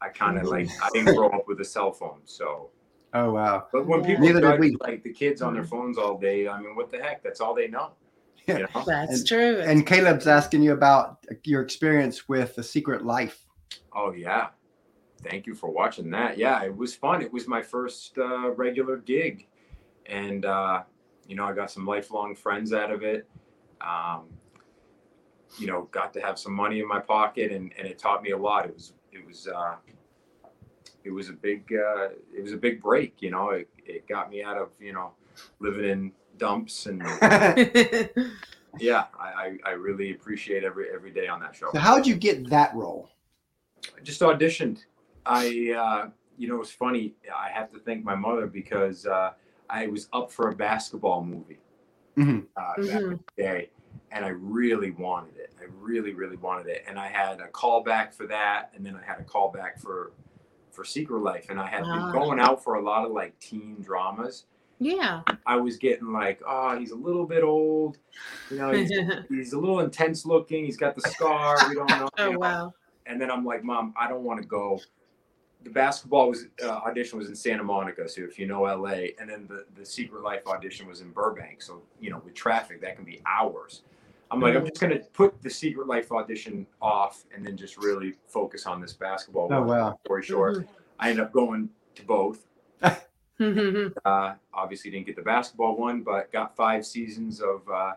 I 0.00 0.08
kind 0.10 0.36
of 0.36 0.44
Mhm. 0.44 0.50
like 0.50 0.68
I 0.82 0.90
didn't 0.92 1.14
grow 1.16 1.30
up 1.30 1.48
with 1.48 1.60
a 1.60 1.64
cell 1.64 1.92
phone, 1.92 2.20
so. 2.24 2.70
Oh 3.14 3.32
wow. 3.32 3.66
But 3.72 3.86
when 3.86 4.02
people 4.04 4.24
Neither 4.24 4.40
did 4.40 4.46
judge, 4.46 4.60
we. 4.60 4.76
like 4.80 5.02
the 5.02 5.12
kids 5.12 5.42
on 5.42 5.52
their 5.54 5.64
phones 5.64 5.98
all 5.98 6.18
day, 6.18 6.48
I 6.48 6.60
mean, 6.60 6.74
what 6.74 6.90
the 6.90 6.98
heck? 6.98 7.22
That's 7.22 7.40
all 7.40 7.54
they 7.54 7.68
know. 7.68 7.92
Yeah. 8.46 8.58
You 8.58 8.66
know? 8.74 8.84
That's 8.86 9.18
And- 9.18 9.26
true. 9.28 9.60
And 9.60 9.86
Caleb's 9.86 10.26
asking 10.26 10.62
you 10.62 10.72
about 10.72 11.18
your 11.44 11.62
experience 11.62 12.28
with 12.28 12.56
the 12.56 12.62
Secret 12.62 13.04
Life. 13.04 13.46
Oh 13.94 14.12
yeah. 14.12 14.48
Thank 15.22 15.46
you 15.46 15.54
for 15.54 15.70
watching 15.70 16.10
that. 16.10 16.36
Yeah, 16.38 16.64
it 16.64 16.76
was 16.76 16.94
fun. 16.96 17.22
It 17.22 17.32
was 17.32 17.46
my 17.46 17.62
first 17.62 18.18
uh, 18.18 18.50
regular 18.52 18.96
gig, 18.96 19.46
and 20.06 20.44
uh, 20.44 20.82
you 21.28 21.36
know 21.36 21.44
I 21.44 21.52
got 21.52 21.70
some 21.70 21.86
lifelong 21.86 22.34
friends 22.34 22.72
out 22.72 22.90
of 22.90 23.02
it. 23.04 23.28
Um, 23.80 24.24
you 25.58 25.68
know, 25.68 25.88
got 25.92 26.12
to 26.14 26.20
have 26.20 26.38
some 26.40 26.52
money 26.54 26.80
in 26.80 26.88
my 26.88 26.98
pocket, 26.98 27.52
and, 27.52 27.72
and 27.78 27.86
it 27.86 27.98
taught 28.00 28.22
me 28.24 28.30
a 28.32 28.36
lot. 28.36 28.64
It 28.66 28.74
was 28.74 28.94
it 29.12 29.24
was 29.24 29.46
uh, 29.46 29.76
it 31.04 31.10
was 31.10 31.28
a 31.28 31.32
big 31.32 31.72
uh, 31.72 32.08
it 32.36 32.42
was 32.42 32.52
a 32.52 32.56
big 32.56 32.82
break. 32.82 33.20
You 33.20 33.30
know, 33.30 33.50
it, 33.50 33.68
it 33.84 34.06
got 34.08 34.30
me 34.30 34.42
out 34.42 34.56
of 34.56 34.70
you 34.80 34.92
know 34.92 35.12
living 35.60 35.84
in 35.84 36.12
dumps, 36.38 36.86
and 36.86 37.02
yeah, 38.78 39.04
I, 39.18 39.28
I, 39.28 39.58
I 39.66 39.70
really 39.72 40.12
appreciate 40.12 40.64
every 40.64 40.86
every 40.92 41.10
day 41.10 41.28
on 41.28 41.40
that 41.40 41.54
show. 41.54 41.70
So 41.72 41.78
how'd 41.78 42.06
you 42.06 42.14
get 42.14 42.48
that 42.50 42.74
role? 42.74 43.08
I 43.96 44.00
just 44.02 44.20
auditioned. 44.20 44.84
I, 45.26 45.72
uh, 45.76 46.10
you 46.36 46.48
know, 46.48 46.60
it's 46.60 46.70
funny. 46.70 47.14
I 47.34 47.48
have 47.50 47.70
to 47.72 47.78
thank 47.78 48.04
my 48.04 48.14
mother 48.14 48.46
because 48.46 49.06
uh, 49.06 49.32
I 49.70 49.86
was 49.86 50.08
up 50.12 50.30
for 50.32 50.48
a 50.48 50.54
basketball 50.54 51.24
movie 51.24 51.58
Mhm. 52.16 52.46
uh, 52.56 52.74
back 52.86 53.02
in 53.02 53.08
Mhm. 53.08 53.20
the 53.36 53.42
day, 53.42 53.70
and 54.10 54.24
I 54.24 54.28
really 54.28 54.90
wanted 54.90 55.36
it. 55.36 55.52
I 55.60 55.64
really, 55.78 56.12
really 56.12 56.36
wanted 56.36 56.66
it, 56.66 56.84
and 56.86 56.98
I 56.98 57.08
had 57.08 57.40
a 57.40 57.48
call 57.48 57.82
back 57.82 58.12
for 58.12 58.26
that, 58.26 58.72
and 58.74 58.84
then 58.84 58.96
I 58.96 59.04
had 59.04 59.20
a 59.20 59.24
call 59.24 59.50
back 59.50 59.78
for 59.78 60.12
for 60.72 60.84
Secret 60.84 61.20
Life, 61.20 61.46
and 61.50 61.60
I 61.60 61.66
had 61.68 61.82
Wow. 61.82 62.10
been 62.10 62.20
going 62.20 62.40
out 62.40 62.64
for 62.64 62.74
a 62.74 62.82
lot 62.82 63.04
of 63.04 63.12
like 63.12 63.38
teen 63.38 63.76
dramas. 63.80 64.46
yeah. 64.78 65.22
I 65.46 65.56
was 65.56 65.76
getting 65.76 66.12
like, 66.12 66.40
oh, 66.46 66.76
he's 66.78 66.90
a 66.90 66.96
little 66.96 67.24
bit 67.26 67.44
old, 67.44 67.98
you 68.50 68.56
know, 68.58 68.72
he's, 68.72 68.90
he's 69.28 69.52
a 69.52 69.58
little 69.58 69.80
intense 69.80 70.26
looking. 70.26 70.64
He's 70.64 70.76
got 70.76 70.94
the 70.96 71.02
scar. 71.02 71.56
We 71.68 71.74
don't 71.76 71.88
know. 71.90 72.04
you 72.04 72.08
oh 72.18 72.30
know? 72.32 72.38
wow. 72.38 72.74
and 73.06 73.20
then 73.20 73.30
I'm 73.30 73.44
like, 73.44 73.62
Mom, 73.62 73.94
I 74.00 74.08
don't 74.08 74.24
want 74.24 74.40
to 74.42 74.46
go. 74.48 74.80
The 75.64 75.70
basketball 75.70 76.28
was 76.30 76.46
uh, 76.64 76.68
audition 76.70 77.18
was 77.18 77.28
in 77.28 77.36
Santa 77.36 77.62
Monica, 77.62 78.08
so 78.08 78.22
if 78.22 78.36
you 78.36 78.46
know 78.46 78.62
LA, 78.62 79.10
and 79.20 79.30
then 79.30 79.46
the 79.48 79.64
the 79.76 79.86
Secret 79.86 80.22
Life 80.24 80.44
audition 80.48 80.88
was 80.88 81.00
in 81.02 81.10
Burbank, 81.12 81.62
so 81.62 81.82
you 82.00 82.10
know 82.10 82.20
with 82.24 82.34
traffic 82.34 82.80
that 82.80 82.96
can 82.96 83.04
be 83.04 83.20
hours. 83.26 83.82
I'm 84.32 84.40
like, 84.40 84.56
I'm 84.56 84.64
just 84.66 84.80
gonna 84.80 84.98
put 85.12 85.42
the 85.42 85.50
Secret 85.50 85.86
Life 85.86 86.10
audition 86.10 86.66
off, 86.80 87.24
and 87.34 87.44
then 87.44 87.56
just 87.56 87.76
really 87.76 88.14
focus 88.26 88.66
on 88.66 88.80
this 88.80 88.94
basketball. 88.94 89.48
Oh 89.52 89.60
one. 89.60 89.68
wow. 89.68 89.98
Story 90.06 90.22
short, 90.22 90.66
I 90.98 91.10
ended 91.10 91.26
up 91.26 91.32
going 91.32 91.68
to 91.94 92.02
both. 92.04 92.46
Uh, 94.04 94.34
obviously, 94.54 94.88
didn't 94.90 95.06
get 95.06 95.16
the 95.16 95.22
basketball 95.22 95.76
one, 95.76 96.02
but 96.02 96.30
got 96.30 96.54
five 96.54 96.86
seasons 96.86 97.40
of 97.40 97.62
uh, 97.68 97.94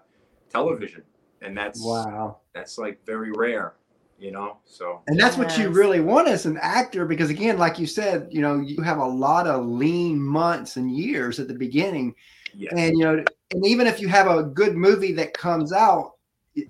television, 0.49 1.03
and 1.41 1.55
that's 1.55 1.79
Wow. 1.83 2.39
that's 2.53 2.79
like 2.79 3.05
very 3.05 3.31
rare, 3.31 3.75
you 4.17 4.31
know. 4.31 4.57
So 4.65 5.03
And 5.05 5.19
that's 5.19 5.37
what 5.37 5.55
you 5.55 5.69
really 5.69 5.99
want 5.99 6.29
as 6.29 6.47
an 6.47 6.57
actor, 6.61 7.05
because 7.05 7.29
again, 7.29 7.59
like 7.59 7.77
you 7.77 7.85
said, 7.85 8.27
you 8.31 8.41
know, 8.41 8.59
you 8.59 8.81
have 8.81 8.97
a 8.97 9.05
lot 9.05 9.45
of 9.45 9.67
lean 9.67 10.19
months 10.19 10.77
and 10.77 10.89
years 10.89 11.39
at 11.39 11.47
the 11.47 11.53
beginning, 11.53 12.15
yeah. 12.55 12.71
and 12.75 12.97
you 12.97 13.03
know, 13.03 13.23
and 13.51 13.65
even 13.67 13.85
if 13.85 14.01
you 14.01 14.07
have 14.07 14.27
a 14.27 14.41
good 14.41 14.75
movie 14.75 15.13
that 15.13 15.33
comes 15.33 15.71
out, 15.71 16.13
it, 16.13 16.13
it, 16.13 16.14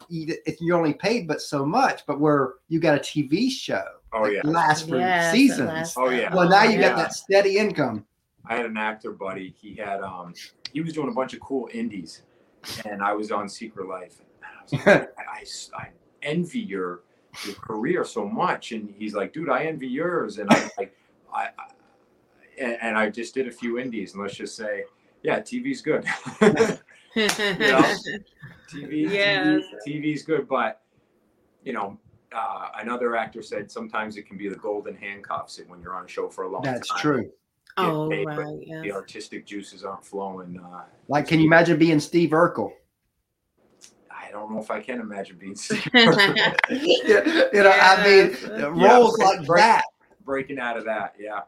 you're 0.09 0.77
only 0.77 0.93
paid 0.93 1.27
but 1.27 1.41
so 1.41 1.65
much. 1.65 2.05
But 2.05 2.19
where 2.19 2.55
you 2.67 2.79
got 2.79 2.97
a 2.97 2.99
TV 2.99 3.49
show 3.49 3.83
Oh 4.15 4.23
that 4.23 4.33
yeah. 4.33 4.41
lasts 4.45 4.87
for 4.87 4.99
Yes, 4.99 5.31
seasons, 5.31 5.67
lasts 5.67 5.97
Oh, 5.97 6.09
yeah. 6.09 6.33
well, 6.33 6.49
now 6.49 6.63
you 6.63 6.79
long, 6.79 6.81
got 6.81 6.97
that 6.97 7.13
steady 7.13 7.57
income. 7.57 8.05
I 8.47 8.55
had 8.55 8.65
an 8.65 8.77
actor 8.77 9.11
buddy. 9.11 9.53
He 9.59 9.75
had 9.75 10.01
um 10.01 10.33
he 10.71 10.81
was 10.81 10.93
doing 10.93 11.09
a 11.09 11.13
bunch 11.13 11.33
of 11.33 11.39
cool 11.41 11.69
indies, 11.73 12.23
and 12.85 13.01
I 13.01 13.13
was 13.13 13.31
on 13.31 13.49
Secret 13.49 13.87
Life. 13.87 14.19
And 14.19 14.27
I, 14.43 14.63
was 14.63 14.85
like, 14.85 14.87
I, 15.17 15.21
I, 15.21 15.83
I 15.83 15.89
envy 16.21 16.59
your 16.59 17.01
your 17.45 17.55
career 17.55 18.05
so 18.05 18.27
much, 18.27 18.71
and 18.71 18.93
he's 18.97 19.13
like, 19.13 19.33
dude, 19.33 19.49
I 19.49 19.65
envy 19.65 19.87
yours, 19.87 20.37
and 20.37 20.49
I'm 20.51 20.69
like, 20.77 20.95
I, 21.33 21.49
I 21.57 21.67
and, 22.59 22.77
and 22.81 22.97
I 22.97 23.09
just 23.09 23.33
did 23.33 23.47
a 23.47 23.51
few 23.51 23.79
indies, 23.79 24.13
and 24.13 24.21
let's 24.21 24.35
just 24.35 24.55
say, 24.55 24.85
yeah, 25.23 25.41
TV's 25.41 25.81
good. 25.81 26.05
know? 27.15 27.95
TV, 28.69 29.09
Yes. 29.11 29.63
TV, 29.87 29.87
TV's 29.87 30.23
good, 30.23 30.47
but 30.47 30.81
you 31.63 31.73
know. 31.73 31.97
Uh, 32.35 32.67
another 32.79 33.15
actor 33.15 33.41
said 33.41 33.71
sometimes 33.71 34.17
it 34.17 34.23
can 34.27 34.35
be 34.35 34.49
the 34.49 34.57
golden 34.57 34.93
handcuffs 34.93 35.61
when 35.67 35.79
you're 35.79 35.95
on 35.95 36.03
a 36.03 36.07
show 36.07 36.27
for 36.27 36.43
a 36.43 36.49
long 36.49 36.61
That's 36.63 36.85
time. 36.89 36.95
That's 36.95 37.01
true. 37.01 37.31
oh 37.77 38.09
paid, 38.09 38.25
but 38.25 38.37
right. 38.39 38.81
the 38.83 38.91
artistic 38.91 39.45
juices 39.45 39.85
aren't 39.85 40.03
flowing. 40.03 40.59
Uh, 40.59 40.81
Like, 41.07 41.29
can 41.29 41.39
you 41.39 41.45
imagine 41.45 41.77
being 41.79 42.01
Steve 42.01 42.31
Urkel? 42.31 42.73
I 44.11 44.31
don't 44.31 44.51
know 44.51 44.59
if 44.59 44.69
I 44.69 44.81
can 44.81 44.99
imagine 44.99 45.37
being 45.37 45.55
yeah, 45.93 46.53
you 46.69 47.63
know, 47.63 47.71
I 47.73 48.03
mean, 48.03 48.73
roles 48.73 49.17
Yeah. 49.17 49.25
like 49.25 49.47
that. 49.47 49.83
breaking 50.25 50.59
out 50.59 50.75
of 50.75 50.83
that. 50.85 51.15
Yeah, 51.17 51.41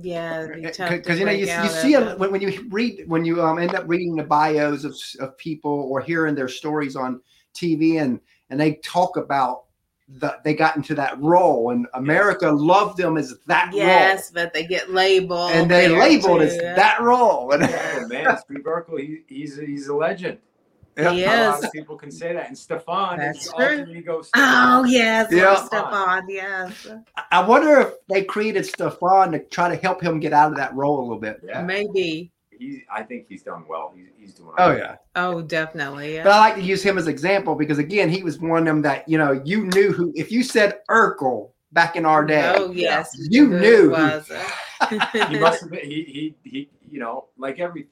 yeah. 0.00 0.44
it'd 0.44 0.62
be 0.62 0.70
tough 0.70 0.90
to 0.90 0.96
because 0.96 1.18
you 1.18 1.24
know 1.24 1.32
you, 1.32 1.46
you 1.46 1.68
see 1.68 1.94
a, 1.94 2.12
it. 2.12 2.18
when, 2.18 2.32
when 2.32 2.40
you 2.40 2.66
read 2.70 3.04
when 3.06 3.24
you 3.24 3.42
um, 3.42 3.58
end 3.58 3.74
up 3.74 3.84
reading 3.86 4.16
the 4.16 4.24
bios 4.24 4.84
of, 4.84 4.96
of 5.20 5.36
people 5.38 5.70
or 5.70 6.00
hearing 6.00 6.34
their 6.34 6.48
stories 6.48 6.96
on 6.96 7.20
TV 7.54 8.00
and 8.00 8.20
and 8.50 8.60
they 8.60 8.74
talk 8.76 9.16
about 9.16 9.64
the 10.08 10.36
they 10.44 10.54
got 10.54 10.76
into 10.76 10.94
that 10.94 11.20
role 11.20 11.70
and 11.70 11.86
America 11.94 12.48
loved 12.50 12.96
them 12.96 13.16
as 13.16 13.34
that 13.46 13.70
role. 13.72 13.76
Yes, 13.76 14.30
but 14.30 14.52
they 14.54 14.64
get 14.64 14.92
labeled. 14.92 15.50
and 15.50 15.70
they 15.70 15.88
labeled 15.88 16.40
too. 16.40 16.46
as 16.46 16.58
that 16.58 17.00
role 17.00 17.52
and 17.54 17.64
oh, 17.64 18.06
man, 18.08 18.38
Steve 18.38 18.64
Urkel, 18.64 19.00
he, 19.00 19.22
he's 19.26 19.56
he's 19.56 19.88
a 19.88 19.94
legend. 19.94 20.38
Yeah. 20.96 21.12
He 21.12 21.24
A 21.24 21.50
lot 21.50 21.64
of 21.64 21.72
people 21.72 21.96
can 21.96 22.10
say 22.10 22.32
that, 22.32 22.48
and 22.48 22.56
Stefan 22.56 23.18
That's 23.18 23.46
is 23.46 23.52
true. 23.52 23.80
alter 23.80 23.86
ego. 23.90 24.22
Oh 24.34 24.84
yes, 24.84 25.28
Yeah. 25.30 25.38
yeah. 25.42 25.64
Stefan. 25.66 26.28
Yes, 26.28 26.86
I 27.30 27.46
wonder 27.46 27.80
if 27.80 27.88
they 28.08 28.24
created 28.24 28.64
Stefan 28.64 29.32
to 29.32 29.40
try 29.40 29.68
to 29.68 29.76
help 29.76 30.02
him 30.02 30.20
get 30.20 30.32
out 30.32 30.50
of 30.52 30.56
that 30.56 30.74
role 30.74 31.00
a 31.00 31.02
little 31.02 31.18
bit. 31.20 31.40
yeah, 31.44 31.60
maybe. 31.62 32.32
he, 32.58 32.82
I 32.90 33.02
think 33.02 33.26
he's 33.28 33.42
done 33.42 33.64
well. 33.68 33.92
He's, 33.94 34.06
he's 34.18 34.34
doing. 34.34 34.54
Oh 34.56 34.62
all 34.64 34.70
right. 34.70 34.78
yeah. 34.78 34.96
Oh, 35.16 35.42
definitely. 35.42 36.14
Yeah. 36.14 36.22
But 36.24 36.32
I 36.32 36.38
like 36.38 36.54
to 36.54 36.62
use 36.62 36.82
him 36.82 36.96
as 36.96 37.08
example 37.08 37.54
because 37.54 37.78
again, 37.78 38.08
he 38.08 38.22
was 38.22 38.38
one 38.38 38.60
of 38.60 38.64
them 38.64 38.80
that 38.82 39.06
you 39.08 39.18
know 39.18 39.32
you 39.44 39.66
knew 39.66 39.92
who. 39.92 40.12
If 40.16 40.32
you 40.32 40.42
said 40.42 40.80
Urkel 40.88 41.50
back 41.72 41.96
in 41.96 42.06
our 42.06 42.24
day, 42.24 42.54
Oh 42.56 42.70
yes, 42.72 43.10
You 43.28 43.48
knew. 43.48 43.90
Was 43.90 44.32
he 45.12 45.38
must 45.40 45.60
have 45.60 45.70
been. 45.70 45.80
He, 45.84 46.34
he 46.44 46.50
he 46.50 46.70
you 46.90 47.00
know 47.00 47.26
like 47.36 47.58
every 47.60 47.88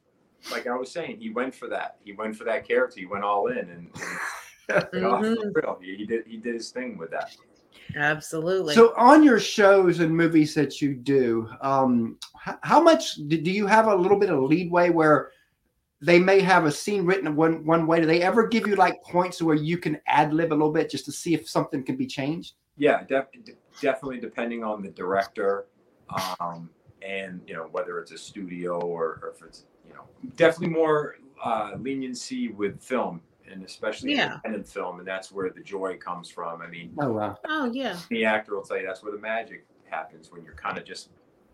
like 0.50 0.66
I 0.66 0.76
was 0.76 0.90
saying, 0.90 1.18
he 1.20 1.30
went 1.30 1.54
for 1.54 1.68
that. 1.68 1.96
He 2.04 2.12
went 2.12 2.37
for 2.37 2.44
that 2.44 2.66
character. 2.66 3.00
He 3.00 3.07
went 3.07 3.24
all 3.24 3.46
in 3.48 3.59
and. 3.59 3.68
and 3.68 4.88
you 4.94 5.00
know, 5.00 5.16
Mhm. 5.16 5.37
for 5.37 5.52
real, 5.61 5.78
he, 5.83 5.94
he 5.96 6.07
did 6.07 6.26
he 6.26 6.38
did 6.38 6.54
his 6.54 6.70
thing 6.70 6.96
with 6.96 7.11
that. 7.11 7.30
Absolutely. 7.96 8.74
So 8.74 8.94
on 8.96 9.22
your 9.22 9.38
shows 9.38 10.00
and 10.00 10.14
movies 10.16 10.54
that 10.54 10.80
you 10.80 10.94
do, 10.94 11.48
um, 11.61 12.18
h- 12.48 12.54
how 12.62 12.80
much 12.80 13.16
do 13.28 13.37
do 13.38 13.50
you 13.50 13.66
have 13.66 13.87
a 13.88 13.94
little 13.94 14.18
bit 14.18 14.30
of 14.30 14.42
leadway 14.42 14.88
where 14.90 15.33
they 16.00 16.18
may 16.18 16.40
have 16.40 16.64
a 16.64 16.70
scene 16.72 17.04
written 17.04 17.37
one 17.37 17.64
one 17.66 17.87
way? 17.87 18.00
Do 18.00 18.07
they 18.07 18.22
ever 18.22 18.46
give 18.46 18.66
you 18.66 18.74
like 18.74 19.02
points 19.02 19.42
where 19.42 19.54
you 19.54 19.76
can 19.78 20.00
ad 20.07 20.33
lib 20.33 20.50
a 20.50 20.54
little 20.54 20.72
bit 20.72 20.90
just 20.90 21.04
to 21.07 21.12
see 21.12 21.35
if 21.35 21.48
something 21.48 21.83
can 21.83 21.96
be 21.96 22.07
changed? 22.07 22.54
Yeah, 22.76 23.04
def- 23.04 23.28
definitely 23.80 24.18
depending 24.18 24.64
on 24.64 24.83
the 24.83 24.90
director, 24.90 25.66
um, 26.40 26.70
and 27.02 27.40
you 27.46 27.54
know 27.54 27.68
whether 27.70 28.00
it's 28.00 28.12
a 28.12 28.18
studio 28.18 28.80
or, 28.80 29.20
or 29.22 29.35
if 29.37 29.42
it's 29.46 29.66
you 29.88 29.94
know 29.94 30.05
definitely 30.37 30.75
more 30.75 31.16
uh, 31.44 31.73
leniency 31.79 32.49
with 32.49 32.81
film 32.83 33.20
and 33.51 33.62
especially 33.64 34.12
Yeah. 34.14 34.27
independent 34.37 34.66
film, 34.66 34.99
and 34.99 35.07
that's 35.07 35.31
where 35.31 35.51
the 35.51 35.61
joy 35.61 35.97
comes 35.99 36.31
from. 36.31 36.62
I 36.62 36.66
mean, 36.68 36.94
Oh 36.99 37.12
wow! 37.12 37.38
oh 37.47 37.66
yeah. 37.66 37.99
the 38.09 38.25
actor 38.25 38.55
will 38.57 38.62
tell 38.62 38.79
you 38.79 38.87
that's 38.87 39.03
where 39.03 39.12
the 39.12 39.18
magic 39.18 39.66
happens 39.85 40.33
when 40.33 40.42
you're 40.44 40.55
kind 40.55 40.79
of 40.79 40.85
just 40.85 41.11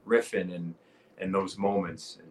riffing 0.06 0.54
and 0.54 0.74
and 1.18 1.34
those 1.34 1.58
moments, 1.58 2.16
and 2.20 2.30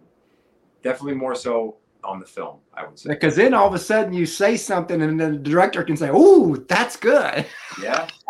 definitely 0.82 1.14
more 1.16 1.36
so 1.36 1.76
on 2.04 2.20
the 2.22 2.26
film, 2.26 2.60
I 2.74 2.86
would 2.88 2.98
say. 2.98 3.10
Because 3.10 3.36
then 3.36 3.54
all 3.54 3.68
of 3.68 3.74
a 3.74 3.80
sudden 3.80 4.14
you 4.14 4.26
say 4.26 4.56
something 4.56 5.02
and 5.02 5.20
then 5.20 5.34
the 5.34 5.38
director 5.38 5.84
can 5.84 5.98
say, 5.98 6.10
"Ooh, 6.10 6.66
that's 6.70 6.96
good." 6.96 7.46
Yeah, 7.82 8.08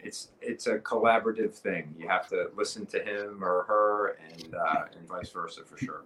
it's 0.00 0.28
it's 0.40 0.66
a 0.66 0.78
collaborative 0.78 1.54
thing. 1.54 1.94
You 1.98 2.08
have 2.08 2.26
to 2.28 2.48
listen 2.56 2.86
to 2.86 2.98
him 3.02 3.44
or 3.44 3.64
her, 3.64 4.16
and 4.32 4.54
uh, 4.54 4.84
and 4.98 5.06
vice 5.06 5.30
versa 5.30 5.60
for 5.64 5.76
sure. 5.76 6.02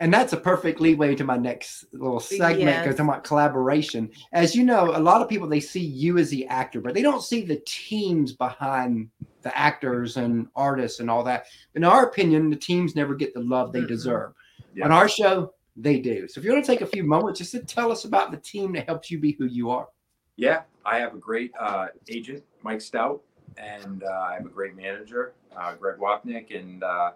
And 0.00 0.12
that's 0.12 0.32
a 0.32 0.36
perfect 0.36 0.80
leeway 0.80 1.14
to 1.14 1.24
my 1.24 1.36
next 1.36 1.84
little 1.92 2.20
segment 2.20 2.60
Yes. 2.60 2.84
because 2.84 2.98
I'm 2.98 3.08
about 3.08 3.24
collaboration. 3.24 4.10
As 4.32 4.54
you 4.54 4.64
know, 4.64 4.96
a 4.96 4.98
lot 4.98 5.22
of 5.22 5.28
people 5.28 5.48
they 5.48 5.60
see 5.60 5.84
you 5.84 6.18
as 6.18 6.30
the 6.30 6.46
actor, 6.46 6.80
but 6.80 6.94
they 6.94 7.02
don't 7.02 7.22
see 7.22 7.44
the 7.44 7.62
teams 7.66 8.32
behind 8.32 9.10
the 9.42 9.56
actors 9.56 10.16
and 10.16 10.46
artists 10.54 11.00
and 11.00 11.10
all 11.10 11.24
that. 11.24 11.46
In 11.74 11.84
our 11.84 12.04
opinion, 12.06 12.50
the 12.50 12.56
teams 12.56 12.94
never 12.94 13.14
get 13.14 13.34
the 13.34 13.40
love 13.40 13.72
they 13.72 13.80
Mm-mm. 13.80 13.88
deserve. 13.88 14.32
Yeah. 14.74 14.84
On 14.86 14.92
our 14.92 15.08
show, 15.08 15.52
they 15.76 16.00
do. 16.00 16.28
So 16.28 16.38
if 16.38 16.44
you 16.44 16.52
want 16.52 16.64
to 16.64 16.70
take 16.70 16.80
a 16.80 16.86
few 16.86 17.04
moments 17.04 17.38
just 17.38 17.52
to 17.52 17.60
tell 17.60 17.90
us 17.90 18.04
about 18.04 18.30
the 18.30 18.36
team 18.36 18.72
that 18.72 18.86
helps 18.86 19.10
you 19.10 19.18
be 19.18 19.32
who 19.32 19.46
you 19.46 19.70
are. 19.70 19.88
Yeah, 20.36 20.62
I 20.84 20.98
have 20.98 21.14
a 21.14 21.18
great 21.18 21.52
uh, 21.60 21.88
agent, 22.08 22.42
Mike 22.62 22.80
Stout, 22.80 23.22
and 23.56 24.02
uh, 24.02 24.26
I 24.28 24.34
have 24.34 24.46
a 24.46 24.50
great 24.50 24.74
manager, 24.76 25.34
uh, 25.56 25.74
Greg 25.74 25.98
Wapnick, 25.98 26.58
and 26.58 26.82
uh, 26.82 27.12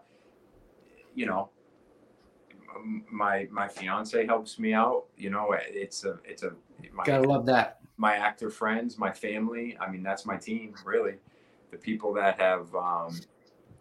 you 1.14 1.26
know, 1.26 1.40
m- 1.40 1.55
my 3.10 3.48
my 3.50 3.68
fiance 3.68 4.26
helps 4.26 4.58
me 4.58 4.72
out. 4.72 5.04
You 5.16 5.30
know, 5.30 5.54
it's 5.58 6.04
a 6.04 6.18
it's 6.24 6.42
a 6.42 6.52
my, 6.92 7.04
Gotta 7.04 7.28
love 7.28 7.46
that. 7.46 7.78
my 7.96 8.14
actor 8.16 8.50
friends, 8.50 8.98
my 8.98 9.12
family. 9.12 9.76
I 9.80 9.90
mean, 9.90 10.02
that's 10.02 10.26
my 10.26 10.36
team, 10.36 10.74
really. 10.84 11.14
The 11.70 11.78
people 11.78 12.12
that 12.14 12.40
have, 12.40 12.74
um, 12.74 13.20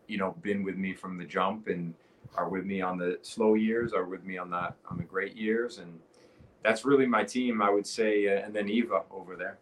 you 0.08 0.18
know, 0.18 0.36
been 0.42 0.64
with 0.64 0.76
me 0.78 0.94
from 0.94 1.18
the 1.18 1.26
jump 1.26 1.68
and 1.68 1.94
are 2.36 2.50
with 2.50 2.66
me 2.66 2.82
on 2.82 2.98
the 2.98 3.20
slow 3.22 3.54
years, 3.54 3.94
are 3.94 4.06
with 4.06 4.24
me 4.24 4.38
on 4.38 4.50
the 4.50 4.74
on 4.90 4.98
the 4.98 5.04
great 5.04 5.36
years, 5.36 5.78
and 5.78 6.00
that's 6.64 6.84
really 6.86 7.06
my 7.06 7.24
team, 7.24 7.62
I 7.62 7.70
would 7.70 7.88
say. 7.88 8.28
Uh, 8.28 8.46
and 8.46 8.54
then 8.54 8.70
Eva 8.70 9.04
over 9.12 9.36
there. 9.36 9.60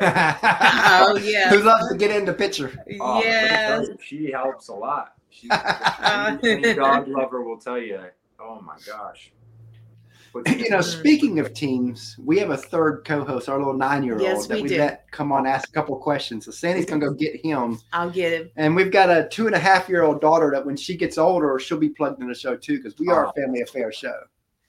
Oh 0.00 1.16
yeah. 1.22 1.50
Who 1.50 1.62
loves 1.62 1.88
to 1.88 1.96
get 1.96 2.10
in 2.10 2.24
the 2.24 2.34
picture? 2.34 2.72
Oh, 3.00 3.18
let 3.18 3.24
me 3.24 3.30
tell 3.30 3.88
yes. 3.88 3.88
she 4.00 4.30
helps 4.30 4.68
a 4.68 4.74
lot. 4.74 5.14
She, 5.30 5.48
Uh, 6.00 6.38
any, 6.42 6.52
any 6.52 6.74
dog 6.74 7.06
lover 7.08 7.42
will 7.42 7.58
tell 7.58 7.78
you, 7.78 8.00
oh 8.48 8.60
my 8.62 8.76
gosh. 8.86 9.32
But 10.32 10.58
you 10.58 10.68
know, 10.68 10.82
speaking 10.82 11.38
of 11.38 11.54
teams, 11.54 12.16
we 12.22 12.38
have 12.38 12.50
a 12.50 12.56
third 12.56 13.02
co-host, 13.06 13.48
our 13.48 13.56
little 13.58 13.72
nine-year-old 13.72 14.22
Yes, 14.22 14.46
that 14.46 14.56
we 14.56 14.62
we 14.64 14.68
do. 14.68 14.78
let 14.78 15.10
come 15.10 15.32
on 15.32 15.46
ask 15.46 15.68
a 15.70 15.72
couple 15.72 15.96
questions. 15.96 16.44
So 16.44 16.50
Sandy's 16.50 16.84
gonna 16.84 17.04
go 17.06 17.12
get 17.14 17.36
him, 17.44 17.78
I'll 17.94 18.10
get 18.10 18.32
him. 18.32 18.50
and 18.56 18.76
we've 18.76 18.92
got 18.92 19.08
a 19.08 19.26
two 19.28 19.46
and 19.46 19.54
a 19.54 19.58
half 19.58 19.88
year 19.88 20.02
old 20.02 20.20
daughter 20.20 20.50
that 20.52 20.64
when 20.64 20.76
she 20.76 20.96
gets 20.96 21.16
older, 21.16 21.58
she'll 21.58 21.78
be 21.78 21.88
plugged 21.88 22.20
in 22.20 22.28
the 22.28 22.34
show 22.34 22.56
too 22.56 22.76
because 22.76 22.98
we 22.98 23.08
are 23.08 23.24
a 23.24 23.28
Oh. 23.28 23.32
family 23.32 23.62
affair 23.62 23.90
show. 23.92 24.14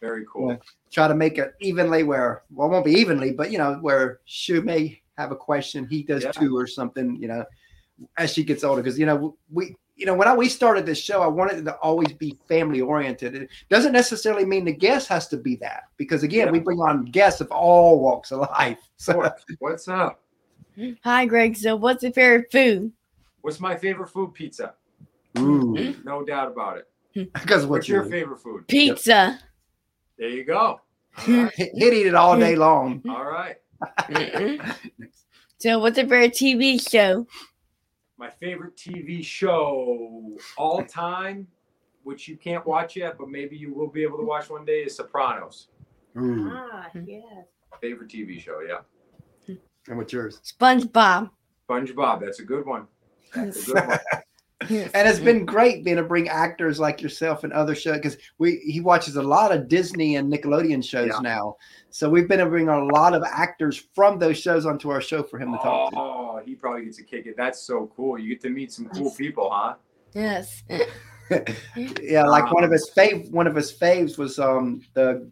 very 0.02 0.24
cool. 0.32 0.52
Yeah. 0.52 0.58
Try 0.92 1.10
to 1.10 1.14
make 1.16 1.38
it 1.38 1.54
evenly 1.60 2.04
where 2.04 2.44
well, 2.52 2.70
it 2.70 2.72
won't 2.72 2.86
be 2.86 2.94
evenly, 2.94 3.34
but 3.34 3.52
you 3.52 3.58
know 3.58 3.74
where 3.82 4.22
she 4.24 4.62
may 4.62 5.02
have 5.18 5.32
a 5.34 5.36
question, 5.36 5.86
he 5.90 6.04
does 6.04 6.24
Yeah. 6.24 6.32
too, 6.32 6.56
or 6.58 6.68
something. 6.68 7.18
You 7.18 7.28
know, 7.28 7.46
as 8.18 8.32
she 8.32 8.46
gets 8.46 8.64
older, 8.64 8.82
because 8.82 8.98
you 8.98 9.06
know 9.06 9.36
we. 9.52 9.76
You 10.00 10.06
know, 10.06 10.14
when 10.14 10.30
I, 10.30 10.34
we 10.34 10.48
started 10.48 10.86
this 10.86 10.98
show, 10.98 11.22
I 11.22 11.28
wanted 11.28 11.58
it 11.60 11.64
to 11.66 11.76
always 11.80 12.14
be 12.14 12.38
family 12.48 12.80
oriented. 12.80 13.36
It 13.36 13.50
doesn't 13.68 13.92
necessarily 13.92 14.46
mean 14.46 14.64
the 14.64 14.72
guest 14.72 15.10
has 15.10 15.28
to 15.28 15.36
be 15.38 15.58
that, 15.58 15.84
because 15.98 16.24
again, 16.24 16.48
Yeah. 16.48 16.52
we 16.54 16.60
bring 16.60 16.80
on 16.80 17.04
guests 17.04 17.42
of 17.42 17.52
all 17.52 18.00
walks 18.00 18.32
of 18.32 18.40
life. 18.40 18.80
So, 18.98 19.30
What's 19.60 19.88
up? 19.90 20.22
Hi, 21.04 21.26
Greg. 21.26 21.58
So, 21.58 21.76
what's 21.76 22.04
your 22.04 22.14
favorite 22.14 22.52
food? 22.52 22.92
What's 23.42 23.60
my 23.60 23.76
favorite 23.76 24.08
food? 24.10 24.34
Pizza. 24.34 24.74
ooh, 25.38 25.74
mm-hmm. 25.78 26.08
No 26.08 26.24
doubt 26.24 26.50
about 26.52 26.78
it. 26.78 26.88
because 27.34 27.66
What's 27.66 27.70
what's 27.70 27.88
your 27.90 28.04
your 28.04 28.12
favorite 28.12 28.40
food? 28.40 28.68
Pizza. 28.68 29.40
There 30.18 30.30
you 30.30 30.44
go. 30.46 30.82
All 31.28 31.34
right. 31.34 31.54
He'd 31.56 31.94
eat 31.94 32.08
it 32.08 32.16
all 32.16 32.38
day 32.40 32.54
mm-hmm. 32.54 32.62
long. 32.62 33.02
All 33.10 33.26
right. 33.26 33.58
Mm-hmm. 33.82 34.72
so, 35.58 35.80
what's 35.80 35.98
your 35.98 36.08
favorite 36.08 36.34
TV 36.34 36.90
show? 36.90 37.26
My 38.20 38.30
favorite 38.30 38.76
TV 38.76 39.24
show 39.24 40.38
all 40.58 40.84
time, 40.84 41.48
which 42.04 42.28
you 42.28 42.36
can't 42.36 42.68
watch 42.68 42.98
yet, 42.98 43.18
but 43.18 43.30
maybe 43.30 43.56
you 43.56 43.74
will 43.74 43.88
be 43.88 44.04
able 44.04 44.18
to 44.18 44.26
watch 44.26 44.50
one 44.50 44.66
day, 44.66 44.82
is 44.82 44.98
Sopranos. 44.98 45.70
Ooh. 46.18 46.52
Ah, 46.52 46.90
yes. 47.06 47.24
Favorite 47.80 48.10
TV 48.10 48.38
show, 48.38 48.60
yeah. 48.60 49.56
And 49.88 49.98
what's 49.98 50.12
yours? 50.12 50.42
SpongeBob. 50.44 51.30
SpongeBob, 51.70 52.20
that's 52.20 52.42
a 52.42 52.44
good 52.44 52.66
one. 52.66 52.88
That's 53.34 53.70
a 53.70 53.74
good 53.74 53.88
one. 53.88 54.00
And 54.62 55.08
it's 55.08 55.20
been 55.20 55.46
great 55.46 55.86
being 55.86 55.98
able 55.98 56.04
to 56.06 56.10
bring 56.10 56.28
actors 56.28 56.80
like 56.80 57.02
yourself 57.02 57.44
and 57.44 57.54
other 57.54 57.74
shows 57.76 57.98
because 57.98 58.18
we 58.40 58.58
he 58.58 58.82
watches 58.82 59.16
a 59.16 59.24
lot 59.24 59.54
of 59.54 59.70
Disney 59.70 60.18
and 60.18 60.32
Nickelodeon 60.32 60.84
shows 60.84 61.12
Yeah. 61.14 61.20
now. 61.22 61.56
So 61.90 62.10
we've 62.10 62.28
been 62.28 62.40
able 62.40 62.48
to 62.48 62.52
bring 62.52 62.68
a 62.68 62.84
lot 62.86 63.14
of 63.14 63.24
actors 63.24 63.78
from 63.96 64.20
those 64.20 64.38
shows 64.38 64.66
onto 64.66 64.90
our 64.90 65.00
show 65.02 65.24
for 65.24 65.40
him 65.40 65.54
to 65.54 65.58
talk 65.60 65.92
to. 65.92 65.98
Oh, 65.98 66.42
he 66.46 66.56
probably 66.56 66.86
gets 66.86 67.00
a 67.00 67.04
kick 67.04 67.26
it. 67.26 67.36
That's 67.38 67.62
so 67.62 67.90
cool. 67.96 68.20
You 68.20 68.30
get 68.30 68.42
to 68.42 68.50
meet 68.50 68.72
some 68.72 68.90
cool 68.90 69.12
people, 69.12 69.50
huh? 69.50 69.76
Yes. 70.14 70.64
yeah, 72.02 72.26
like 72.26 72.52
one 72.52 72.64
of 72.64 72.72
his 72.72 72.92
fav 72.96 73.32
one 73.32 73.48
of 73.48 73.56
his 73.56 73.72
faves 73.72 74.18
was 74.18 74.40
um 74.40 74.82
the 74.94 75.30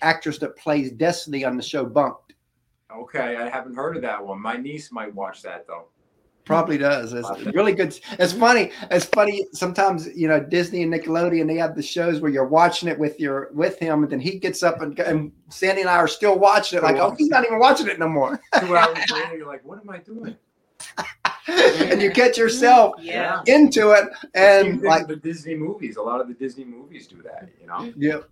actress 0.00 0.38
that 0.38 0.56
plays 0.56 0.92
Destiny 0.92 1.44
on 1.44 1.56
the 1.56 1.62
show 1.62 1.84
Bunked. 1.84 2.34
Okay, 2.94 3.36
I 3.36 3.48
haven't 3.48 3.74
heard 3.74 3.96
of 3.96 4.02
that 4.02 4.24
one. 4.24 4.40
My 4.40 4.56
niece 4.56 4.92
might 4.92 5.14
watch 5.14 5.42
that 5.42 5.66
though. 5.66 5.88
Probably 6.44 6.76
does. 6.76 7.12
It's 7.12 7.30
really 7.54 7.72
good. 7.72 7.96
It's 8.18 8.32
funny. 8.32 8.72
It's 8.90 9.04
funny. 9.04 9.46
Sometimes 9.52 10.08
you 10.16 10.26
know 10.26 10.40
Disney 10.40 10.82
and 10.82 10.92
Nickelodeon. 10.92 11.46
They 11.46 11.56
have 11.56 11.76
the 11.76 11.82
shows 11.82 12.20
where 12.20 12.32
you're 12.32 12.46
watching 12.46 12.88
it 12.88 12.98
with 12.98 13.20
your 13.20 13.50
with 13.52 13.78
him, 13.78 14.02
and 14.02 14.10
then 14.10 14.18
he 14.18 14.38
gets 14.38 14.62
up 14.64 14.80
and, 14.80 14.98
and 14.98 15.30
Sandy 15.50 15.82
and 15.82 15.90
I 15.90 15.96
are 15.96 16.08
still 16.08 16.36
watching 16.38 16.78
it. 16.78 16.82
Like, 16.82 16.96
oh, 16.96 17.14
he's 17.16 17.28
not 17.28 17.44
even 17.44 17.60
watching 17.60 17.86
it 17.86 17.98
no 18.00 18.08
more. 18.08 18.40
Two 18.60 18.76
hours 18.76 18.98
later, 19.12 19.36
you're 19.36 19.46
like, 19.46 19.64
what 19.64 19.78
am 19.80 19.90
I 19.90 19.98
doing? 19.98 20.36
and 21.46 22.02
you 22.02 22.10
catch 22.10 22.36
yourself 22.36 22.94
Yeah. 23.00 23.42
into 23.46 23.92
it, 23.92 24.08
and 24.34 24.82
like, 24.82 25.06
the 25.06 25.16
Disney 25.16 25.54
movies. 25.54 25.96
A 25.96 26.02
lot 26.02 26.20
of 26.20 26.26
the 26.28 26.34
Disney 26.34 26.64
movies 26.64 27.06
do 27.06 27.22
that, 27.22 27.48
you 27.60 27.66
know? 27.68 27.92
yep, 27.96 28.28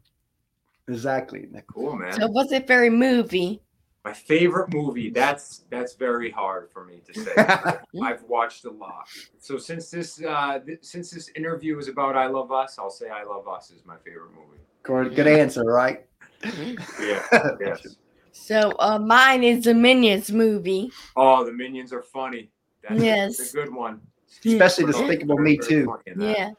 exactly. 0.89 1.49
Cool, 1.73 1.97
man. 1.97 2.13
So, 2.13 2.27
was 2.27 2.51
your 2.51 2.63
very 2.63 2.91
movie? 2.91 3.63
My 4.05 4.13
favorite 4.15 4.73
movie. 4.73 5.11
That's 5.11 5.65
that's 5.71 5.95
very 5.95 6.31
hard 6.31 6.71
for 6.71 6.85
me 6.87 7.03
to 7.07 7.21
say. 7.21 7.35
I've 8.03 8.23
watched 8.23 8.65
a 8.65 8.71
lot. 8.71 9.07
So 9.39 9.59
since 9.59 9.91
this 9.91 10.23
uh 10.23 10.59
th- 10.65 10.79
since 10.83 11.11
this 11.11 11.31
interview 11.37 11.79
is 11.79 11.89
about 11.89 12.17
I 12.17 12.27
Love 12.27 12.51
Us, 12.51 12.79
I'll 12.79 12.91
say 12.91 13.11
I 13.11 13.25
Love 13.25 13.47
Us 13.47 13.71
is 13.71 13.85
my 13.85 13.97
favorite 14.05 14.31
movie. 14.31 14.63
Good, 14.83 15.15
good 15.15 15.27
answer, 15.27 15.65
right? 15.65 16.07
Yeah. 16.43 17.23
yes. 17.61 17.97
So, 18.33 18.73
uh, 18.79 18.99
mine 18.99 19.43
is 19.43 19.65
the 19.65 19.75
Minions 19.75 20.33
movie. 20.33 20.91
Oh, 21.17 21.45
the 21.45 21.53
minions 21.53 21.93
are 21.93 22.03
funny. 22.03 22.51
That's, 22.83 23.03
Yes. 23.03 23.53
a 23.53 23.57
good 23.57 23.75
one. 23.75 24.01
Especially 24.45 24.85
Very, 24.85 24.93
Despicable 24.93 25.37
very, 25.37 25.51
Me 25.51 25.59
too. 25.59 25.85
funny 25.85 26.03
in 26.07 26.19
that. 26.19 26.57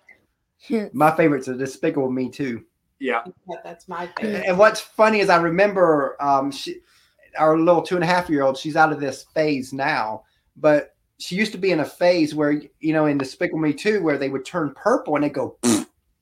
Yeah. 0.67 0.89
My 0.93 1.15
favorites 1.15 1.47
are 1.47 1.55
Despicable 1.55 2.11
Me 2.11 2.29
too. 2.29 2.63
Yeah. 2.99 3.23
That's 3.63 3.87
my 3.87 4.07
favorite. 4.07 4.45
And 4.45 4.59
what's 4.59 4.79
funny 4.79 5.21
is 5.21 5.29
I 5.29 5.37
remember 5.37 6.15
um, 6.21 6.51
she, 6.51 6.81
our 7.37 7.57
little 7.57 7.81
two 7.81 7.95
and 7.95 8.03
a 8.03 8.07
half 8.07 8.29
year 8.29 8.43
old. 8.43 8.57
She's 8.57 8.75
out 8.75 8.91
of 8.91 8.99
this 8.99 9.25
phase 9.33 9.73
now, 9.73 10.23
but 10.57 10.95
she 11.17 11.35
used 11.35 11.51
to 11.51 11.57
be 11.57 11.71
in 11.71 11.81
a 11.81 11.85
phase 11.85 12.33
where 12.33 12.61
you 12.79 12.93
know 12.93 13.05
in 13.05 13.17
Despicable 13.17 13.59
Me 13.59 13.73
Two, 13.73 14.01
where 14.01 14.17
they 14.17 14.29
would 14.29 14.45
turn 14.45 14.73
purple 14.75 15.15
and 15.15 15.23
they 15.23 15.29
go 15.29 15.57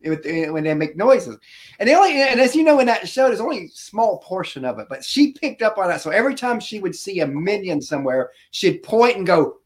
when 0.01 0.63
they 0.63 0.73
make 0.73 0.95
noises. 0.95 1.37
And 1.79 1.87
they 1.89 1.95
only 1.95 2.21
and 2.21 2.39
as 2.39 2.55
you 2.55 2.63
know 2.63 2.79
in 2.79 2.87
that 2.87 3.07
show, 3.07 3.27
there's 3.27 3.39
only 3.41 3.65
a 3.65 3.69
small 3.69 4.19
portion 4.19 4.65
of 4.65 4.79
it, 4.79 4.87
but 4.89 5.03
she 5.03 5.33
picked 5.33 5.61
up 5.61 5.77
on 5.77 5.87
that. 5.87 6.01
So 6.01 6.09
every 6.09 6.35
time 6.35 6.59
she 6.59 6.79
would 6.79 6.95
see 6.95 7.19
a 7.19 7.27
minion 7.27 7.81
somewhere, 7.81 8.31
she'd 8.51 8.83
point 8.83 9.17
and 9.17 9.25
go. 9.25 9.57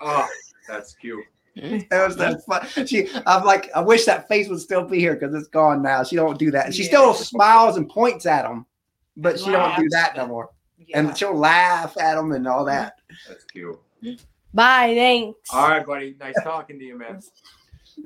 Oh, 0.00 0.28
that's 0.68 0.94
cute. 0.94 1.24
It 1.56 1.88
was 1.90 2.16
that 2.16 2.44
fun. 2.44 2.86
She, 2.86 3.08
I'm 3.24 3.44
like, 3.44 3.70
I 3.74 3.80
wish 3.80 4.04
that 4.04 4.28
face 4.28 4.48
would 4.48 4.60
still 4.60 4.84
be 4.84 4.98
here 4.98 5.14
because 5.14 5.34
it's 5.34 5.48
gone 5.48 5.80
now. 5.80 6.04
She 6.04 6.14
don't 6.14 6.38
do 6.38 6.50
that. 6.50 6.66
And 6.66 6.74
she 6.74 6.82
Yeah. 6.82 6.88
still 6.88 7.14
smiles 7.14 7.78
and 7.78 7.88
points 7.88 8.26
at 8.26 8.42
them, 8.42 8.66
but 9.16 9.34
And 9.34 9.40
she 9.40 9.50
don't 9.52 9.74
do 9.76 9.88
that 9.90 10.16
no 10.16 10.26
more. 10.26 10.50
Yeah. 10.78 10.98
And 10.98 11.16
she'll 11.16 11.36
laugh 11.36 11.96
at 11.98 12.14
them 12.14 12.32
and 12.32 12.46
all 12.46 12.64
that. 12.64 13.00
That's 13.28 13.44
cute. 13.44 13.78
Bye. 14.54 14.94
Thanks. 14.94 15.50
All 15.52 15.68
right, 15.68 15.86
buddy. 15.86 16.16
Nice 16.18 16.34
talking 16.42 16.78
to 16.78 16.84
you, 16.84 16.98
man. 16.98 17.20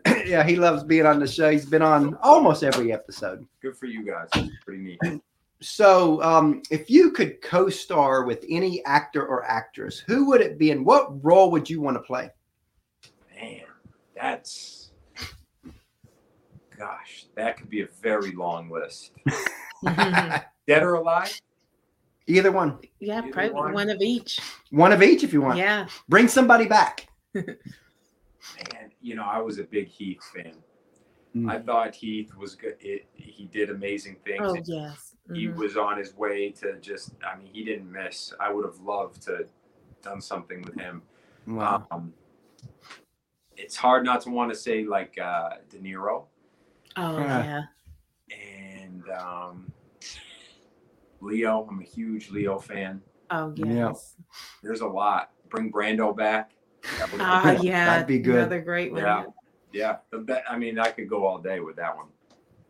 yeah, 0.26 0.44
he 0.44 0.56
loves 0.56 0.84
being 0.84 1.06
on 1.06 1.18
the 1.18 1.26
show. 1.26 1.50
He's 1.50 1.66
been 1.66 1.82
on 1.82 2.14
almost 2.22 2.62
every 2.62 2.92
episode. 2.92 3.46
Good 3.60 3.76
for 3.76 3.86
you 3.86 4.04
guys. 4.04 4.28
That's 4.32 4.48
pretty 4.64 4.82
neat. 4.82 5.20
So, 5.62 6.22
um, 6.22 6.62
if 6.70 6.88
you 6.88 7.10
could 7.10 7.42
co-star 7.42 8.24
with 8.24 8.44
any 8.48 8.82
actor 8.86 9.26
or 9.26 9.44
actress, 9.44 9.98
who 9.98 10.26
would 10.28 10.40
it 10.40 10.58
be, 10.58 10.70
and 10.70 10.86
what 10.86 11.22
role 11.22 11.50
would 11.50 11.68
you 11.68 11.82
want 11.82 11.96
to 11.96 12.02
play? 12.02 12.30
Man, 13.38 13.60
that's 14.14 14.80
gosh, 16.78 17.26
that 17.34 17.58
could 17.58 17.68
be 17.68 17.82
a 17.82 17.88
very 18.00 18.32
long 18.32 18.70
list. 18.70 19.12
Dead 19.84 20.82
or 20.82 20.94
alive? 20.94 21.38
Either 22.30 22.52
one, 22.52 22.78
yeah, 23.00 23.18
Either 23.18 23.32
probably 23.32 23.50
one. 23.52 23.72
one. 23.72 23.90
of 23.90 24.00
each. 24.00 24.38
one 24.70 24.92
of 24.92 25.02
each, 25.02 25.24
if 25.24 25.32
you 25.32 25.40
want. 25.42 25.58
Yeah. 25.58 25.86
Bring 26.08 26.28
somebody 26.28 26.66
back. 26.66 27.08
Man, 27.34 27.56
you 29.00 29.14
know, 29.16 29.24
I 29.24 29.40
was 29.40 29.58
a 29.58 29.64
big 29.64 29.88
Heath 29.88 30.22
fan. 30.34 30.54
Mm. 31.36 31.50
I 31.50 31.58
thought 31.60 31.94
Heath 31.94 32.34
was 32.36 32.54
good. 32.54 32.76
It, 32.80 33.06
he 33.14 33.48
did 33.52 33.70
amazing 33.70 34.16
things. 34.24 34.40
Oh 34.42 34.56
yes. 34.64 35.14
He 35.32 35.46
Mhm. 35.46 35.56
was 35.56 35.76
on 35.76 35.96
his 35.98 36.14
way 36.16 36.50
to 36.60 36.78
just. 36.80 37.12
I 37.24 37.36
mean, 37.38 37.48
he 37.52 37.64
didn't 37.64 37.90
miss. 37.90 38.32
I 38.40 38.52
would 38.52 38.64
have 38.64 38.80
loved 38.80 39.22
to 39.22 39.46
done 40.02 40.20
something 40.20 40.62
with 40.62 40.74
him. 40.78 41.02
Wow. 41.46 41.86
Um, 41.90 42.12
it's 43.56 43.76
hard 43.76 44.04
not 44.04 44.22
to 44.22 44.30
want 44.30 44.50
to 44.52 44.58
say 44.58 44.84
like 44.84 45.18
uh, 45.22 45.50
De 45.68 45.78
Niro 45.78 46.24
Oh 46.96 47.18
Yeah. 47.18 47.44
yeah. 48.30 48.36
and 48.36 49.04
um, 49.10 49.72
Leo. 51.20 51.66
I'm 51.70 51.80
a 51.80 51.84
huge 51.84 52.30
Leo 52.30 52.58
fan. 52.58 53.00
Oh 53.30 53.52
Yeah. 53.56 53.88
yes. 53.88 54.16
There's 54.62 54.80
a 54.80 54.86
lot. 54.86 55.30
Bring 55.48 55.70
Brando 55.72 56.16
back. 56.16 56.52
That 56.98 57.12
would- 57.12 57.20
Ah 57.20 57.52
yeah. 57.60 57.86
That'd 57.86 58.06
be 58.06 58.18
good. 58.18 58.36
Another 58.36 58.60
great 58.60 58.92
one. 58.92 59.02
Yeah. 59.02 59.24
yeah, 59.72 59.96
the 60.10 60.18
be- 60.18 60.34
I 60.48 60.56
mean, 60.58 60.78
I 60.78 60.90
could 60.90 61.08
go 61.08 61.26
all 61.26 61.38
day 61.38 61.60
with 61.60 61.76
that 61.76 61.96
one. 61.96 62.06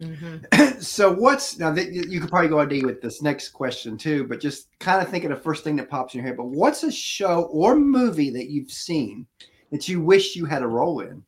Mhm. 0.01 0.83
so 0.83 1.13
what's 1.15 1.59
now 1.59 1.71
that 1.73 1.93
you 1.93 2.03
you 2.09 2.21
could 2.21 2.31
probably 2.31 2.49
go 2.49 2.59
ID 2.61 2.85
with 2.85 3.01
this 3.03 3.21
next 3.23 3.51
question 3.51 3.97
too, 3.99 4.27
but 4.27 4.41
just 4.41 4.69
kind 4.79 5.03
of 5.03 5.09
think 5.11 5.25
of 5.25 5.31
the 5.31 5.37
first 5.37 5.63
thing 5.63 5.77
that 5.77 5.91
pops 5.91 6.15
in 6.15 6.19
your 6.21 6.27
head. 6.27 6.37
But 6.39 6.47
what's 6.47 6.83
a 6.83 6.91
show 6.91 7.43
or 7.53 7.77
movie 7.77 8.31
that 8.31 8.49
you've 8.51 8.71
seen 8.71 9.27
that 9.71 9.89
you 9.89 10.01
wish 10.01 10.37
you 10.37 10.47
had 10.47 10.63
a 10.63 10.67
role 10.67 11.01
in? 11.01 11.23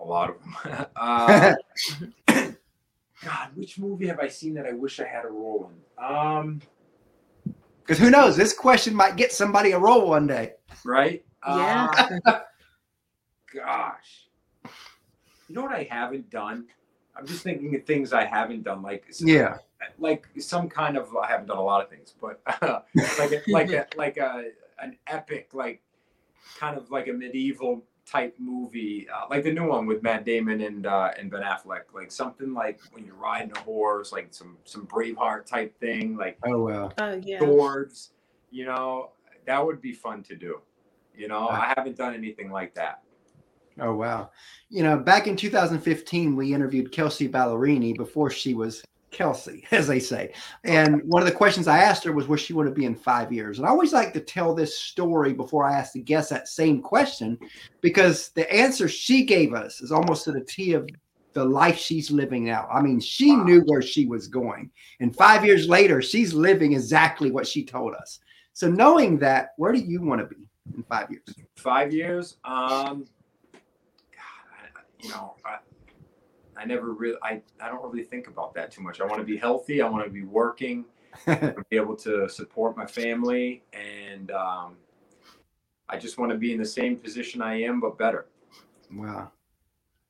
A 0.00 0.04
lot 0.04 0.30
of 0.30 0.36
them. 0.42 0.86
uh, 0.96 1.54
God, 3.24 3.50
which 3.54 3.78
movie 3.78 4.06
have 4.08 4.18
I 4.20 4.28
seen 4.28 4.54
that 4.54 4.66
I 4.66 4.72
wish 4.72 4.98
I 5.00 5.06
had 5.06 5.24
a 5.24 5.28
role 5.28 5.70
in? 5.70 6.04
Um, 6.04 6.60
Because 7.80 7.98
who 7.98 8.10
knows, 8.10 8.36
this 8.36 8.52
question 8.52 8.94
might 8.94 9.16
get 9.16 9.32
somebody 9.32 9.72
a 9.72 9.78
role 9.78 10.08
one 10.08 10.26
day. 10.26 10.54
right? 10.84 11.24
Yeah. 11.46 12.10
Uh, 12.26 12.40
gosh. 13.54 14.28
You 15.48 15.54
know 15.56 15.62
what 15.62 15.72
I 15.72 15.86
haven't 15.90 16.30
done? 16.30 16.66
I'm 17.16 17.26
just 17.26 17.42
thinking 17.42 17.74
of 17.74 17.84
things 17.84 18.12
I 18.12 18.24
haven't 18.24 18.62
done, 18.62 18.82
like 18.82 19.04
Yeah. 19.20 19.58
like 19.98 20.26
some 20.38 20.68
kind 20.68 20.96
of. 20.96 21.14
I 21.16 21.26
haven't 21.28 21.46
done 21.48 21.58
a 21.58 21.62
lot 21.62 21.82
of 21.84 21.90
things, 21.90 22.14
but 22.20 22.40
like 23.18 23.32
a, 23.32 23.42
like 23.48 23.70
a, 23.70 23.86
like 23.96 24.16
a 24.16 24.44
an 24.80 24.96
epic, 25.06 25.50
like 25.52 25.82
kind 26.58 26.76
of 26.78 26.90
like 26.90 27.08
a 27.08 27.12
medieval 27.12 27.84
type 28.12 28.34
movie, 28.38 29.06
uh, 29.08 29.26
like 29.30 29.42
the 29.42 29.52
new 29.52 29.66
one 29.66 29.86
with 29.86 30.02
Matt 30.02 30.24
Damon 30.24 30.60
and 30.60 30.86
uh, 30.86 31.10
and 31.18 31.30
Ben 31.30 31.42
Affleck, 31.42 31.84
like 31.94 32.12
something 32.12 32.52
like 32.52 32.80
when 32.92 33.04
you're 33.04 33.14
riding 33.14 33.52
a 33.56 33.60
horse, 33.60 34.12
like 34.12 34.28
some 34.30 34.58
some 34.64 34.86
Braveheart 34.86 35.46
type 35.46 35.78
thing, 35.80 36.16
like 36.16 36.38
Oh 36.44 36.62
well. 36.62 36.92
Oh 36.98 37.20
yeah. 37.22 37.38
swords. 37.38 38.10
You 38.50 38.66
know, 38.66 39.10
that 39.46 39.64
would 39.64 39.80
be 39.80 39.92
fun 39.92 40.22
to 40.24 40.36
do. 40.36 40.60
You 41.16 41.28
know, 41.28 41.48
I 41.48 41.72
haven't 41.76 41.96
done 41.96 42.14
anything 42.14 42.50
like 42.50 42.74
that. 42.74 43.02
Oh 43.80 43.94
wow. 43.94 44.30
You 44.68 44.82
know, 44.82 44.98
back 44.98 45.26
in 45.26 45.36
2015, 45.36 46.36
we 46.36 46.52
interviewed 46.52 46.92
Kelsea 46.92 47.28
Ballerini 47.28 47.96
before 47.96 48.30
she 48.30 48.52
was 48.52 48.82
Kelsea, 49.12 49.64
as 49.70 49.86
they 49.86 50.00
say. 50.00 50.32
And 50.64 51.02
one 51.04 51.22
of 51.22 51.28
the 51.28 51.34
questions 51.34 51.68
I 51.68 51.78
asked 51.78 52.02
her 52.04 52.12
was 52.12 52.26
where 52.26 52.38
she 52.38 52.52
want 52.52 52.68
to 52.68 52.74
be 52.74 52.86
in 52.86 52.96
five 52.96 53.32
years. 53.32 53.58
And 53.58 53.66
I 53.66 53.70
always 53.70 53.92
like 53.92 54.12
to 54.14 54.20
tell 54.20 54.54
this 54.54 54.76
story 54.78 55.32
before 55.32 55.64
I 55.64 55.78
ask 55.78 55.92
the 55.92 56.00
guest 56.00 56.30
that 56.30 56.48
same 56.48 56.82
question, 56.82 57.38
because 57.80 58.30
the 58.30 58.52
answer 58.52 58.88
she 58.88 59.24
gave 59.24 59.54
us 59.54 59.80
is 59.80 59.92
almost 59.92 60.24
to 60.24 60.32
the 60.32 60.40
T 60.44 60.72
of 60.72 60.88
the 61.34 61.44
life 61.44 61.78
she's 61.78 62.10
living 62.10 62.44
now. 62.44 62.66
I 62.70 62.82
mean, 62.82 63.00
she 63.00 63.32
Wow. 63.32 63.44
knew 63.44 63.60
where 63.66 63.82
she 63.82 64.06
was 64.06 64.26
going. 64.28 64.70
And 65.00 65.14
five 65.16 65.44
years 65.44 65.68
later, 65.68 66.02
she's 66.02 66.34
living 66.34 66.72
exactly 66.72 67.30
what 67.30 67.46
she 67.46 67.64
told 67.64 67.94
us. 67.94 68.20
So 68.52 68.68
knowing 68.68 69.18
that, 69.20 69.50
where 69.56 69.72
do 69.72 69.78
you 69.78 70.02
want 70.02 70.20
to 70.20 70.26
be 70.26 70.42
in 70.74 70.82
five 70.82 71.10
years? 71.10 71.24
Five 71.56 71.92
years. 71.92 72.36
Um, 72.44 73.06
God, 74.12 74.58
I, 74.76 74.80
you 75.00 75.08
know, 75.08 75.34
I, 75.46 75.56
I 76.56 76.64
never 76.64 76.92
really, 76.92 77.16
I, 77.22 77.40
I 77.60 77.68
don't 77.68 77.82
really 77.82 78.04
think 78.04 78.28
about 78.28 78.54
that 78.54 78.70
too 78.70 78.82
much. 78.82 79.00
I 79.00 79.04
want 79.04 79.20
to 79.20 79.26
be 79.26 79.36
healthy. 79.36 79.82
I 79.82 79.88
want 79.88 80.04
to 80.04 80.10
be 80.10 80.22
working. 80.22 80.84
I 81.26 81.54
be 81.68 81.76
able 81.76 81.96
to 81.96 82.28
support 82.28 82.76
my 82.76 82.86
family, 82.86 83.62
and 83.72 84.30
um, 84.30 84.76
I 85.88 85.98
just 85.98 86.18
want 86.18 86.32
to 86.32 86.38
be 86.38 86.52
in 86.52 86.58
the 86.58 86.64
same 86.64 86.96
position 86.96 87.42
I 87.42 87.62
am, 87.62 87.80
but 87.80 87.98
better. 87.98 88.26
Wow. 88.94 89.30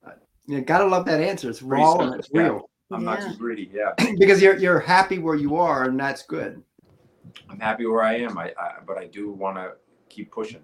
Uh, 0.07 0.13
You 0.47 0.61
gotta 0.61 0.87
love 0.87 1.05
that 1.07 1.21
answer. 1.21 1.51
It's 1.51 1.63
raw 1.63 1.97
and 1.99 2.15
it's 2.15 2.29
yeah. 2.33 2.43
real 2.43 2.71
I'm 2.93 3.05
not 3.05 3.21
too 3.21 3.35
greedy. 3.37 3.71
Yeah, 3.73 3.93
because 4.19 4.43
you're 4.43 4.57
you're 4.57 4.81
happy 4.81 5.19
where 5.19 5.35
you 5.35 5.57
are, 5.57 5.85
and 5.85 5.99
that's 5.99 6.23
good. 6.23 6.63
I'm 7.49 7.59
happy 7.59 7.87
where 7.87 8.03
I 8.03 8.17
am. 8.17 8.39
I, 8.39 8.53
I 8.59 8.75
but 8.87 8.99
I 8.99 9.07
do 9.07 9.33
want 9.33 9.57
to 9.57 9.73
keep 10.09 10.31
pushing. 10.31 10.63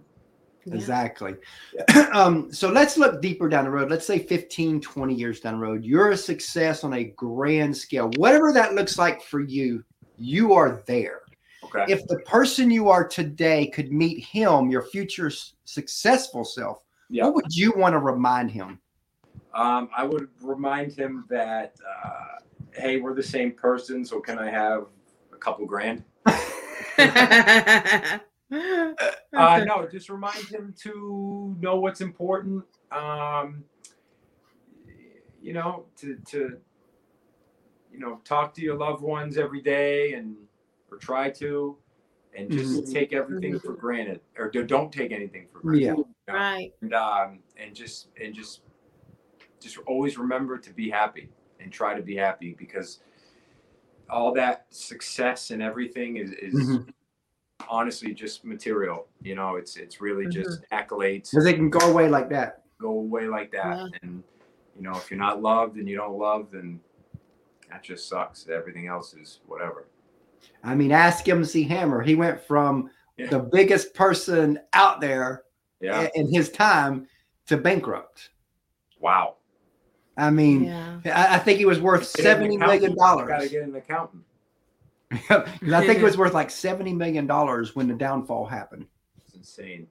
Yeah. 0.64 0.74
Exactly. 0.74 1.34
um, 2.12 2.52
so 2.52 2.70
let's 2.70 2.96
look 2.96 3.22
deeper 3.22 3.48
down 3.48 3.64
the 3.64 3.70
road. 3.70 3.90
Let's 3.90 4.06
say 4.06 4.18
15, 4.18 4.80
20 4.80 5.14
years 5.14 5.40
down 5.40 5.54
the 5.54 5.60
road. 5.60 5.84
You're 5.84 6.10
a 6.10 6.16
success 6.16 6.84
on 6.84 6.92
a 6.94 7.04
grand 7.04 7.76
scale. 7.76 8.10
Whatever 8.16 8.52
that 8.52 8.74
looks 8.74 8.98
like 8.98 9.22
for 9.22 9.40
you, 9.40 9.84
you 10.16 10.52
are 10.52 10.82
there. 10.86 11.22
Okay. 11.64 11.84
If 11.92 12.06
the 12.06 12.18
person 12.20 12.70
you 12.70 12.88
are 12.88 13.06
today 13.06 13.66
could 13.66 13.92
meet 13.92 14.24
him, 14.24 14.70
your 14.70 14.82
future 14.82 15.30
successful 15.64 16.44
self, 16.44 16.82
Yeah. 17.10 17.24
what 17.24 17.34
would 17.34 17.54
you 17.54 17.72
want 17.76 17.94
to 17.94 17.98
remind 17.98 18.50
him? 18.50 18.80
Um, 19.54 19.88
I 19.96 20.04
would 20.04 20.28
remind 20.40 20.92
him 20.92 21.24
that, 21.28 21.74
uh, 22.04 22.42
hey, 22.72 22.98
we're 23.00 23.14
the 23.14 23.22
same 23.22 23.52
person, 23.52 24.04
so 24.04 24.20
can 24.20 24.38
I 24.38 24.50
have 24.50 24.86
a 25.32 25.36
couple 25.36 25.66
grand? 25.66 26.04
Uh, 29.36 29.62
no, 29.66 29.86
just 29.86 30.08
remind 30.08 30.42
him 30.46 30.74
to 30.78 31.54
know 31.60 31.76
what's 31.78 32.00
important. 32.00 32.64
Um, 32.90 33.62
you 35.40 35.52
know, 35.52 35.84
to 35.98 36.16
to 36.28 36.58
you 37.92 37.98
know 37.98 38.20
talk 38.24 38.54
to 38.54 38.62
your 38.62 38.76
loved 38.76 39.02
ones 39.02 39.36
every 39.38 39.60
day 39.60 40.14
and 40.14 40.34
or 40.90 40.96
try 40.98 41.30
to, 41.30 41.76
and 42.34 42.50
just 42.50 42.84
Mhm. 42.84 42.92
take 42.92 43.12
everything 43.12 43.58
for 43.60 43.74
granted, 43.74 44.20
or 44.38 44.50
do- 44.50 44.64
don't 44.64 44.90
take 44.92 45.12
anything 45.12 45.46
for 45.52 45.60
granted. 45.60 45.82
Yeah. 45.82 45.90
you 45.96 46.06
know? 46.28 46.34
right. 46.34 46.72
and 46.80 46.94
um, 46.94 47.40
and 47.56 47.74
just 47.76 48.08
and 48.20 48.34
just 48.34 48.62
just 49.60 49.76
always 49.86 50.16
remember 50.18 50.56
to 50.58 50.72
be 50.72 50.88
happy 50.88 51.28
and 51.60 51.70
try 51.72 51.94
to 51.94 52.02
be 52.02 52.16
happy 52.16 52.54
because 52.58 53.00
all 54.08 54.32
that 54.32 54.66
success 54.70 55.50
and 55.50 55.60
everything 55.62 56.16
is, 56.16 56.30
is 56.32 56.54
Mhm. 56.54 56.88
Honestly 57.68 58.14
just 58.14 58.44
material 58.44 59.06
you 59.22 59.34
know 59.34 59.56
it's 59.56 59.76
it's 59.76 60.00
really 60.00 60.24
mm-hmm. 60.24 60.42
just 60.42 60.60
accolades 60.72 61.30
Because 61.30 61.44
they 61.44 61.54
can 61.54 61.70
go 61.70 61.80
away 61.90 62.08
like 62.08 62.28
that. 62.30 62.62
go 62.80 62.90
away 62.90 63.26
like 63.26 63.50
that 63.52 63.76
Yeah. 63.78 63.86
and 64.02 64.22
you 64.76 64.82
know 64.82 64.92
if 64.92 65.10
you're 65.10 65.18
not 65.18 65.42
loved 65.42 65.76
and 65.76 65.88
you 65.88 65.96
don't 65.96 66.18
love 66.18 66.50
then 66.52 66.80
that 67.70 67.82
just 67.82 68.08
sucks 68.08 68.48
everything 68.48 68.86
else 68.86 69.14
is 69.14 69.40
whatever 69.46 69.86
I 70.62 70.74
mean, 70.76 70.92
ask 70.92 71.28
MC 71.28 71.64
Hammer. 71.64 72.00
He 72.00 72.14
went 72.14 72.40
from 72.40 72.90
Yeah. 73.16 73.26
the 73.28 73.40
biggest 73.40 73.92
person 73.94 74.60
out 74.72 75.00
there 75.00 75.42
yeah 75.80 76.08
in 76.14 76.32
his 76.32 76.50
time 76.50 77.06
to 77.46 77.56
bankrupt. 77.56 78.30
wow 79.00 79.34
I 80.16 80.30
mean, 80.30 80.64
Yeah. 80.64 80.98
I, 81.06 81.36
I 81.36 81.38
think 81.38 81.58
he 81.58 81.64
was 81.64 81.80
worth 81.80 82.00
Get 82.14 82.22
seventy 82.24 82.56
million 82.56 82.96
dollars. 82.96 83.22
You 83.22 83.28
gotta 83.28 83.48
get 83.48 83.62
an 83.64 83.74
accountant 83.76 84.24
'Cause 85.10 85.72
I 85.72 85.86
think 85.86 86.00
it 86.00 86.04
was 86.04 86.18
worth 86.18 86.34
like 86.34 86.50
seventy 86.50 86.92
million 86.92 87.26
dollars 87.26 87.74
when 87.74 87.88
the 87.88 87.94
downfall 87.94 88.46
happened, 88.46 88.86
it's 89.24 89.34
insane 89.34 89.88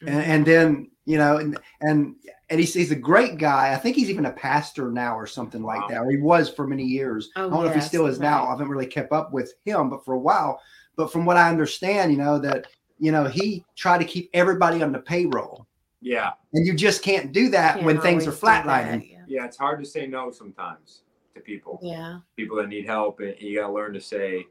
and, 0.00 0.22
and 0.22 0.46
then 0.46 0.90
you 1.06 1.18
know, 1.18 1.36
and 1.36 1.58
and 1.82 2.16
and 2.50 2.60
he's, 2.60 2.74
he's 2.74 2.90
a 2.90 2.96
great 2.96 3.38
guy. 3.38 3.72
I 3.72 3.76
think 3.76 3.96
he's 3.96 4.10
even 4.10 4.26
a 4.26 4.32
pastor 4.32 4.90
now 4.90 5.16
or 5.18 5.26
something 5.26 5.62
like 5.62 5.86
that, 5.88 6.00
or 6.00 6.10
he 6.10 6.18
was 6.18 6.48
for 6.48 6.66
many 6.66 6.84
years. 6.84 7.30
Oh, 7.36 7.46
I 7.46 7.50
don't 7.50 7.64
know 7.64 7.68
if 7.68 7.74
he 7.74 7.80
still 7.80 8.06
is 8.06 8.20
now. 8.20 8.46
I 8.46 8.50
haven't 8.50 8.68
really 8.68 8.86
kept 8.86 9.12
up 9.12 9.32
with 9.32 9.52
him, 9.64 9.90
but 9.90 10.04
for 10.04 10.14
a 10.14 10.18
while. 10.18 10.60
But 10.96 11.12
from 11.12 11.24
what 11.24 11.36
I 11.36 11.48
understand, 11.50 12.12
you 12.12 12.18
know 12.18 12.38
that 12.38 12.66
you 12.98 13.12
know 13.12 13.24
he 13.24 13.64
tried 13.76 13.98
to 13.98 14.04
keep 14.04 14.30
everybody 14.32 14.82
on 14.82 14.92
the 14.92 14.98
payroll, 14.98 15.66
yeah 16.00 16.32
and 16.52 16.66
you 16.66 16.74
just 16.74 17.02
can't 17.02 17.32
do 17.32 17.48
that 17.50 17.82
when 17.82 17.96
Can't 17.96 18.02
things 18.02 18.26
are 18.26 18.30
always 18.30 18.40
do 18.40 18.46
flatlining. 18.46 19.10
Yeah. 19.10 19.18
yeah 19.26 19.44
it's 19.46 19.56
hard 19.56 19.80
to 19.80 19.86
say 19.86 20.06
no 20.06 20.30
sometimes 20.30 21.02
to 21.34 21.40
people 21.40 21.78
Yeah. 21.82 22.20
people 22.36 22.56
that 22.56 22.68
need 22.68 22.86
help 22.86 23.20
and 23.20 23.34
you 23.40 23.58
gotta 23.60 23.72
learn 23.72 23.92
to 23.94 24.00
say 24.00 24.46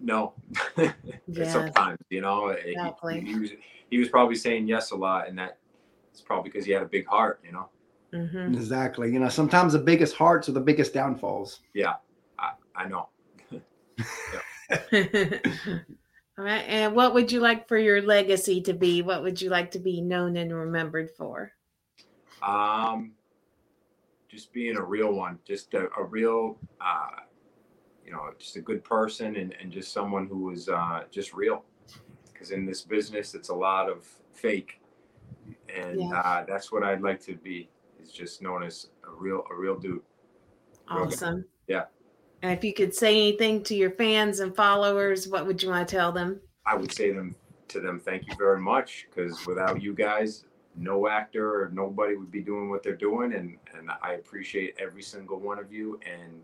no 0.00 0.32
Yes. 1.26 1.52
sometimes 1.52 1.98
you 2.10 2.20
know 2.20 2.50
He- 2.64 2.70
Exactly. 2.72 3.20
he, 3.20 3.38
was 3.38 3.50
he 3.90 3.98
was 3.98 4.08
probably 4.08 4.36
saying 4.36 4.66
yes 4.68 4.90
a 4.92 4.96
lot 4.96 5.28
and 5.28 5.38
that 5.38 5.58
it's 6.10 6.20
probably 6.20 6.50
because 6.50 6.64
he 6.64 6.72
had 6.72 6.82
a 6.82 6.86
big 6.86 7.06
heart 7.06 7.40
you 7.44 7.52
know 7.52 7.68
hmm 8.12 8.54
Exactly. 8.54 9.12
You 9.12 9.18
know, 9.20 9.28
sometimes 9.28 9.74
the 9.74 9.78
biggest 9.78 10.14
hearts 10.16 10.48
are 10.48 10.52
the 10.52 10.60
biggest 10.60 10.94
downfalls. 10.94 11.60
i, 12.38 12.50
I 12.74 12.88
know 12.88 13.08
All 14.92 16.44
right. 16.44 16.64
And 16.68 16.94
what 16.94 17.14
would 17.14 17.32
you 17.32 17.40
like 17.40 17.66
for 17.68 17.76
your 17.76 18.00
legacy 18.00 18.60
to 18.62 18.72
be? 18.72 19.02
What 19.02 19.22
would 19.22 19.42
you 19.42 19.50
like 19.50 19.72
to 19.72 19.80
be 19.80 20.00
known 20.00 20.36
and 20.36 20.54
remembered 20.54 21.10
for? 21.16 21.52
um 22.42 23.12
just 24.28 24.52
being 24.52 24.76
a 24.76 24.84
real 24.84 25.12
one 25.12 25.38
just 25.46 25.72
a, 25.74 25.88
a 25.98 26.04
real 26.04 26.58
uh 26.80 27.10
you 28.04 28.12
know 28.12 28.30
just 28.38 28.56
a 28.56 28.60
good 28.60 28.84
person 28.84 29.36
and, 29.36 29.54
and 29.60 29.72
just 29.72 29.92
someone 29.92 30.26
who 30.26 30.38
was 30.38 30.68
uh 30.68 31.02
just 31.10 31.32
real 31.34 31.64
because 32.32 32.50
in 32.50 32.66
this 32.66 32.82
business 32.82 33.34
it's 33.34 33.48
a 33.48 33.54
lot 33.54 33.88
of 33.88 34.06
fake 34.32 34.80
and 35.74 36.00
Yeah. 36.00 36.10
uh 36.20 36.44
that's 36.46 36.70
what 36.70 36.82
i'd 36.84 37.00
like 37.00 37.20
to 37.22 37.34
be 37.36 37.68
is 38.00 38.12
just 38.12 38.42
known 38.42 38.62
as 38.62 38.88
a 39.06 39.10
real 39.10 39.44
a 39.50 39.54
real 39.54 39.78
dude 39.78 40.00
Real 40.90 41.04
guy. 41.04 41.12
Awesome. 41.12 41.44
Yeah. 41.66 41.84
And 42.40 42.50
if 42.56 42.64
you 42.64 42.72
could 42.72 42.94
say 42.94 43.10
anything 43.10 43.62
to 43.64 43.74
your 43.74 43.90
fans 43.90 44.40
and 44.40 44.56
followers, 44.56 45.28
what 45.28 45.46
would 45.46 45.62
you 45.62 45.68
want 45.68 45.86
to 45.86 45.94
tell 45.96 46.12
them? 46.12 46.40
I 46.64 46.76
would 46.76 46.90
say 46.92 47.12
them 47.12 47.34
to 47.68 47.80
them, 47.80 48.00
thank 48.00 48.26
you 48.26 48.34
very 48.38 48.58
much, 48.58 49.06
because 49.10 49.44
without 49.46 49.82
you 49.82 49.92
guys, 49.92 50.46
no 50.78 51.08
actor 51.08 51.62
or 51.62 51.70
nobody 51.70 52.16
would 52.16 52.30
be 52.30 52.40
doing 52.40 52.70
what 52.70 52.82
they're 52.82 52.96
doing, 52.96 53.34
and 53.34 53.56
and 53.76 53.90
I 54.02 54.12
appreciate 54.12 54.74
every 54.78 55.02
single 55.02 55.38
one 55.38 55.58
of 55.58 55.72
you, 55.72 55.98
and 56.06 56.42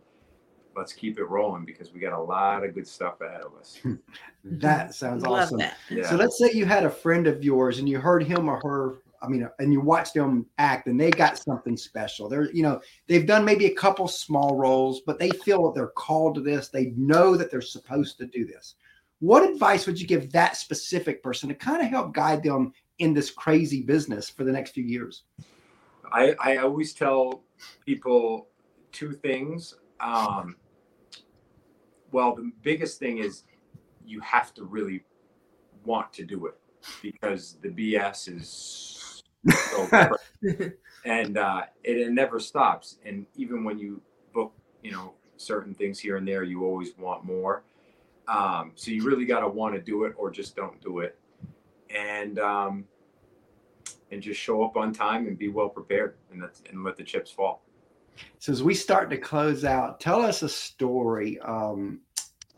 let's 0.77 0.93
keep 0.93 1.19
it 1.19 1.25
rolling 1.25 1.65
because 1.65 1.93
we 1.93 2.01
got 2.01 2.13
a 2.13 2.21
lot 2.21 2.65
of 2.65 2.75
good 2.75 2.87
stuff 2.87 3.21
ahead 3.21 3.43
of 3.43 3.55
us. 3.55 3.79
That 4.47 4.95
sounds 4.95 5.25
Love 5.25 5.45
awesome. 5.45 5.59
that. 5.59 5.79
Yeah. 5.89 6.11
So 6.11 6.17
let's 6.17 6.39
say 6.39 6.51
you 6.53 6.67
had 6.67 6.85
a 6.85 6.91
friend 6.91 7.27
of 7.27 7.43
yours 7.43 7.79
and 7.79 7.89
you 7.89 7.99
heard 7.99 8.23
him 8.23 8.47
or 8.47 8.61
her 8.63 8.99
I 9.25 9.29
mean, 9.29 9.49
and 9.59 9.73
you 9.73 9.81
watched 9.81 10.15
them 10.15 10.47
act, 10.59 10.87
and 10.87 11.01
they 11.01 11.11
got 11.11 11.39
something 11.39 11.77
special. 11.77 12.29
They're, 12.29 12.53
you 12.53 12.63
know, 12.63 12.81
they've 13.07 13.27
done 13.27 13.45
maybe 13.45 13.67
a 13.67 13.75
couple 13.75 14.07
small 14.07 14.57
roles, 14.57 15.01
but 15.01 15.19
they 15.19 15.31
feel 15.31 15.65
that 15.65 15.75
they're 15.75 15.89
called 15.89 16.35
to 16.35 16.41
this. 16.43 16.69
They 16.69 16.93
know 16.97 17.37
that 17.37 17.51
they're 17.51 17.63
supposed 17.63 18.19
to 18.19 18.27
do 18.27 18.45
this. 18.45 18.75
What 19.21 19.49
advice 19.49 19.87
would 19.87 19.99
you 19.99 20.07
give 20.07 20.31
that 20.33 20.57
specific 20.57 21.23
person 21.23 21.49
to 21.49 21.55
kind 21.55 21.81
of 21.83 21.89
help 21.89 22.13
guide 22.13 22.43
them 22.43 22.75
in 22.99 23.15
this 23.15 23.31
crazy 23.31 23.83
business 23.83 24.29
for 24.31 24.45
the 24.45 24.53
next 24.53 24.73
few 24.73 24.85
years? 24.85 25.25
I, 26.13 26.35
I 26.41 26.57
always 26.59 26.93
tell 26.93 27.43
people 27.85 28.49
two 28.93 29.13
things. 29.13 29.75
Um, 30.01 30.57
well, 32.13 32.35
the 32.35 32.53
biggest 32.63 32.99
thing 32.99 33.19
is 33.19 33.43
you 34.07 34.21
have 34.21 34.55
to 34.55 34.65
really 34.65 35.05
want 35.85 36.13
to 36.15 36.25
do 36.25 36.47
it 36.47 36.55
because 37.03 37.57
the 37.63 37.69
BS 37.69 38.37
is 38.37 39.23
so 39.51 40.11
and 41.05 41.37
uh, 41.39 41.63
it, 41.83 41.99
it 41.99 42.13
never 42.13 42.39
stops. 42.39 42.99
And 43.05 43.27
even 43.37 43.65
when 43.65 43.79
you 43.79 44.01
book, 44.33 44.53
you 44.83 44.93
know, 44.93 45.15
certain 45.37 45.75
things 45.75 45.99
here 45.99 46.17
and 46.17 46.27
there, 46.27 46.43
you 46.43 46.65
always 46.65 46.97
want 46.99 47.25
more. 47.25 47.65
Um, 48.29 48.73
so 48.75 48.91
you 48.91 49.05
really 49.05 49.27
got 49.27 49.41
to 49.41 49.49
want 49.49 49.75
to 49.75 49.81
do 49.81 50.05
it 50.05 50.15
or 50.17 50.31
just 50.31 50.57
don't 50.57 50.81
do 50.81 51.01
it. 51.01 51.19
And, 51.95 52.39
um, 52.39 52.85
and 54.11 54.23
just 54.23 54.41
show 54.41 54.63
up 54.63 54.77
on 54.77 54.93
time 54.93 55.27
and 55.27 55.39
be 55.39 55.49
well 55.49 55.69
prepared 55.69 56.17
and 56.31 56.43
that's, 56.43 56.63
and 56.71 56.85
let 56.85 56.97
the 56.97 57.03
chips 57.03 57.31
fall. 57.31 57.63
So 58.39 58.53
as 58.53 58.63
we 58.63 58.75
start 58.75 59.11
to 59.11 59.17
close 59.17 59.65
out, 59.65 60.01
tell 60.01 60.23
us 60.23 60.43
a 60.43 60.49
story. 60.49 61.39
Um, 61.41 62.01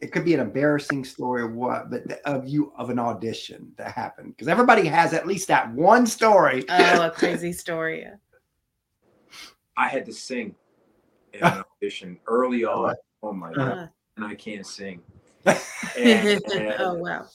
it 0.00 0.12
could 0.12 0.24
be 0.24 0.34
an 0.34 0.40
embarrassing 0.40 1.04
story 1.04 1.42
or 1.42 1.48
what, 1.48 1.90
but 1.90 2.06
th- 2.06 2.20
of 2.26 2.46
you 2.46 2.72
of 2.76 2.90
an 2.90 2.98
audition 2.98 3.72
that 3.76 3.92
happened 3.92 4.34
because 4.36 4.48
everybody 4.48 4.86
has 4.86 5.14
at 5.14 5.26
least 5.26 5.48
that 5.48 5.72
one 5.72 6.06
story. 6.06 6.64
Oh, 6.68 7.06
a 7.06 7.10
crazy 7.10 7.52
story. 7.52 8.06
I 9.78 9.88
had 9.88 10.04
to 10.06 10.12
sing 10.12 10.54
in 11.32 11.42
an 11.42 11.62
audition 11.82 12.18
early 12.26 12.64
on. 12.64 12.94
Oh 13.22 13.32
my 13.32 13.54
god! 13.54 13.78
Uh, 13.78 13.86
And 14.16 14.26
I 14.26 14.34
can't 14.34 14.66
sing. 14.66 15.02
And, 15.96 16.42
and, 16.52 16.74
oh 16.78 16.94
wow. 16.94 17.26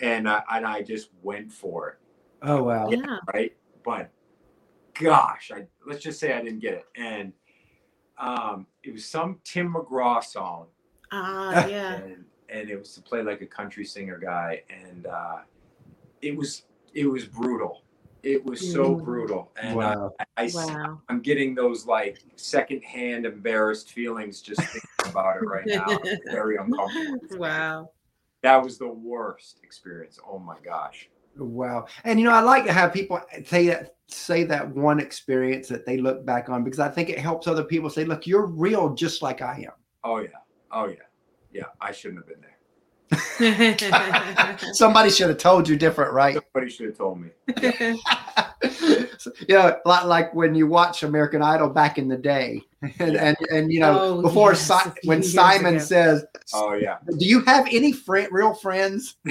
And 0.00 0.28
I 0.28 0.42
and 0.52 0.66
I 0.66 0.82
just 0.82 1.10
went 1.22 1.52
for 1.52 1.90
it, 1.90 1.98
oh 2.42 2.62
wow! 2.62 2.88
Yeah. 2.90 3.18
right? 3.32 3.56
But 3.84 4.10
gosh, 4.94 5.50
I 5.54 5.66
let's 5.86 6.02
just 6.02 6.18
say 6.20 6.32
I 6.32 6.42
didn't 6.42 6.60
get 6.60 6.74
it, 6.74 6.86
and 6.96 7.32
um, 8.18 8.66
it 8.82 8.92
was 8.92 9.04
some 9.04 9.40
Tim 9.44 9.74
McGraw 9.74 10.22
song, 10.22 10.66
Ah, 11.12 11.50
yeah. 11.66 11.94
and 11.94 12.24
and 12.48 12.70
it 12.70 12.78
was 12.78 12.94
to 12.94 13.02
play 13.02 13.22
like 13.22 13.40
a 13.42 13.46
country 13.46 13.84
singer 13.84 14.18
guy, 14.18 14.62
and 14.70 15.06
uh, 15.06 15.38
it 16.22 16.36
was 16.36 16.64
it 16.94 17.06
was 17.06 17.24
brutal. 17.24 17.82
It 18.22 18.44
was 18.44 18.72
so 18.72 18.96
Mm. 18.96 19.04
brutal, 19.04 19.52
and 19.60 19.76
Wow. 19.76 20.14
I, 20.18 20.24
I, 20.44 20.50
Wow. 20.52 21.00
I'm 21.08 21.20
getting 21.20 21.54
those 21.54 21.86
like 21.86 22.18
secondhand 22.34 23.24
embarrassed 23.24 23.92
feelings 23.92 24.40
just 24.42 24.60
thinking 24.60 24.82
about 25.04 25.36
it 25.36 25.42
right 25.46 25.66
now. 25.66 26.00
Very 26.30 26.56
uncomfortable. 26.56 27.20
Wow. 27.30 27.90
That 28.42 28.62
was 28.62 28.78
the 28.78 28.88
worst 28.88 29.60
experience. 29.62 30.18
Oh 30.28 30.38
my 30.38 30.56
gosh. 30.64 31.08
Wow. 31.36 31.86
And 32.04 32.18
you 32.18 32.24
know, 32.24 32.32
I 32.32 32.40
like 32.40 32.64
to 32.66 32.72
have 32.72 32.92
people 32.92 33.20
say 33.44 33.66
that 33.68 33.94
say 34.08 34.44
that 34.44 34.68
one 34.68 35.00
experience 35.00 35.68
that 35.68 35.84
they 35.84 35.98
look 35.98 36.24
back 36.24 36.48
on 36.48 36.62
because 36.62 36.78
I 36.78 36.88
think 36.88 37.10
it 37.10 37.18
helps 37.18 37.46
other 37.46 37.64
people 37.64 37.90
say, 37.90 38.04
look, 38.04 38.26
you're 38.26 38.46
real 38.46 38.94
just 38.94 39.22
like 39.22 39.42
I 39.42 39.64
am. 39.66 39.72
Oh 40.04 40.18
yeah. 40.18 40.28
Oh 40.70 40.86
yeah. 40.86 40.94
Yeah. 41.52 41.64
I 41.80 41.92
shouldn't 41.92 42.20
have 42.20 42.28
been 42.28 42.40
there. 42.40 42.56
Somebody 44.72 45.10
should 45.10 45.28
have 45.28 45.38
told 45.38 45.68
you 45.68 45.76
different, 45.76 46.12
right? 46.12 46.34
Somebody 46.34 46.70
should 46.70 46.86
have 46.86 46.98
told 46.98 47.20
me. 47.20 47.30
so, 49.26 49.32
you 49.48 49.54
know, 49.54 49.76
like, 49.84 50.04
like 50.04 50.34
when 50.34 50.54
you 50.54 50.66
watch 50.66 51.02
American 51.02 51.42
Idol 51.42 51.68
back 51.68 51.98
in 51.98 52.08
the 52.08 52.16
day, 52.16 52.62
and 53.00 53.16
and, 53.16 53.36
and 53.50 53.72
you 53.72 53.80
know, 53.80 53.98
Oh, 54.00 54.22
before 54.22 54.52
yes, 54.52 54.66
Si- 54.66 54.90
when 55.04 55.22
Simon 55.22 55.76
ago. 55.76 55.84
says, 55.84 56.24
Oh 56.54 56.74
yeah. 56.74 56.98
"Do 57.18 57.26
you 57.26 57.40
have 57.44 57.66
any 57.70 57.92
friend, 57.92 58.28
real 58.30 58.54
friends?" 58.54 59.16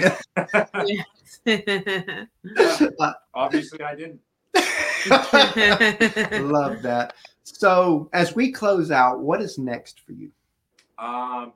Obviously 3.33 3.81
I 3.81 3.95
didn't. 3.95 4.19
Love 6.51 6.81
that. 6.81 7.13
So, 7.43 8.09
as 8.13 8.35
we 8.35 8.51
close 8.51 8.91
out, 8.91 9.19
what 9.21 9.41
is 9.41 9.57
next 9.57 10.01
for 10.01 10.11
you? 10.13 10.31
Um, 10.97 11.53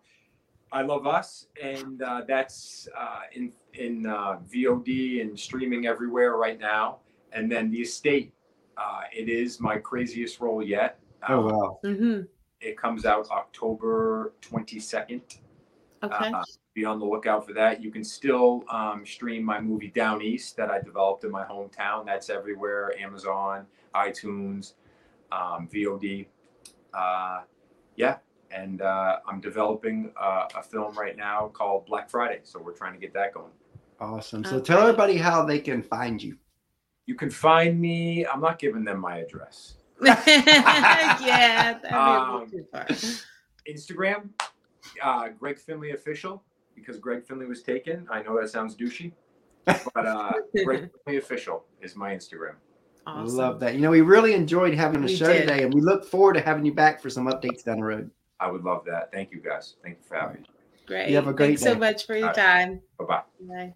I 0.71 0.81
love 0.83 1.07
us, 1.07 1.47
and 1.61 2.01
uh, 2.01 2.21
that's 2.27 2.87
uh, 2.97 3.21
in 3.33 3.51
in 3.73 4.05
uh, 4.05 4.37
VOD 4.53 5.21
and 5.21 5.37
streaming 5.39 5.87
everywhere 5.87 6.37
right 6.37 6.59
now. 6.59 6.97
And 7.31 7.51
then 7.51 7.69
the 7.71 7.81
estate, 7.81 8.33
uh, 8.77 9.01
it 9.11 9.29
is 9.29 9.59
my 9.59 9.77
craziest 9.77 10.39
role 10.39 10.63
yet. 10.63 10.99
Oh 11.27 11.39
Uh, 11.47 11.51
wow! 11.51 11.79
hmm 11.83 12.21
It 12.61 12.77
comes 12.77 13.05
out 13.05 13.29
October 13.31 14.33
twenty 14.41 14.79
second. 14.79 15.21
Okay. 16.01 16.31
Uh, 16.31 16.43
be 16.73 16.85
on 16.85 16.97
the 16.99 17.05
lookout 17.05 17.45
for 17.45 17.51
that. 17.53 17.81
You 17.81 17.91
can 17.91 18.03
still 18.03 18.63
um, 18.69 19.05
stream 19.05 19.43
my 19.43 19.59
movie 19.59 19.89
Down 19.89 20.21
East 20.21 20.55
that 20.55 20.69
I 20.69 20.79
developed 20.79 21.23
in 21.25 21.31
my 21.31 21.43
hometown. 21.43 22.05
That's 22.05 22.29
everywhere: 22.29 22.93
Amazon, 22.97 23.65
iTunes, 23.93 24.73
um, 25.31 25.67
VOD. 25.71 26.27
Uh, 26.93 27.41
yeah, 27.95 28.17
and 28.51 28.81
uh, 28.81 29.19
I'm 29.27 29.41
developing 29.41 30.11
uh, 30.19 30.47
a 30.55 30.63
film 30.63 30.97
right 30.97 31.17
now 31.17 31.49
called 31.49 31.85
Black 31.85 32.09
Friday. 32.09 32.39
So 32.43 32.59
we're 32.61 32.73
trying 32.73 32.93
to 32.93 32.99
get 32.99 33.13
that 33.13 33.33
going. 33.33 33.51
Awesome. 33.99 34.45
So, 34.45 34.55
Okay. 34.57 34.65
tell 34.65 34.79
everybody 34.81 35.17
how 35.17 35.43
they 35.43 35.59
can 35.59 35.83
find 35.83 36.23
you. 36.23 36.37
You 37.09 37.15
can 37.15 37.31
find 37.31 37.81
me. 37.81 38.23
I'm 38.27 38.39
not 38.39 38.59
giving 38.59 38.83
them 38.83 38.99
my 38.99 39.17
address. 39.17 39.77
yeah, 40.05 41.79
that'd 41.81 41.81
be 41.81 41.87
a 41.89 41.97
Um, 41.97 42.31
little 42.33 42.47
too 42.47 42.65
far. 42.71 42.85
Instagram, 43.67 44.29
uh, 45.01 45.29
Greg 45.29 45.57
Finley 45.57 45.89
official, 45.93 46.43
because 46.75 46.97
Greg 46.99 47.25
Finley 47.25 47.47
was 47.47 47.63
taken. 47.63 48.07
I 48.11 48.21
know 48.21 48.39
that 48.39 48.49
sounds 48.51 48.75
douchey, 48.75 49.11
but 49.65 50.05
uh, 50.05 50.33
Greg 50.63 50.91
Finley 51.03 51.17
official 51.17 51.65
is 51.81 51.95
my 51.95 52.13
Instagram. 52.15 52.53
Awesome. 53.07 53.35
Love 53.37 53.59
that. 53.61 53.73
You 53.73 53.81
know, 53.81 53.89
we 53.89 54.01
really 54.01 54.33
enjoyed 54.35 54.75
having 54.75 55.01
the 55.01 55.07
We 55.07 55.15
show 55.15 55.33
did. 55.33 55.47
today, 55.47 55.63
and 55.63 55.73
we 55.73 55.81
look 55.81 56.05
forward 56.05 56.33
to 56.35 56.41
having 56.41 56.63
you 56.63 56.75
back 56.75 57.01
for 57.01 57.09
some 57.09 57.25
updates 57.25 57.63
down 57.63 57.77
the 57.79 57.85
road. 57.85 58.11
I 58.39 58.51
would 58.51 58.63
love 58.63 58.85
that. 58.85 59.11
Thank 59.11 59.31
you 59.31 59.39
guys. 59.41 59.77
Thank 59.81 59.97
you 59.97 60.03
for 60.07 60.15
having 60.15 60.41
me. 60.43 60.47
Great. 60.85 61.09
You 61.09 61.15
have 61.15 61.27
a 61.27 61.33
great 61.33 61.57
Thanks 61.57 61.63
so 61.63 61.73
much 61.75 62.05
for 62.05 62.13
your 62.15 62.27
All 62.29 62.33
right. 62.35 62.65
time. 62.67 62.81
Bye 62.99 63.05
bye. 63.05 63.21
Bye. 63.47 63.67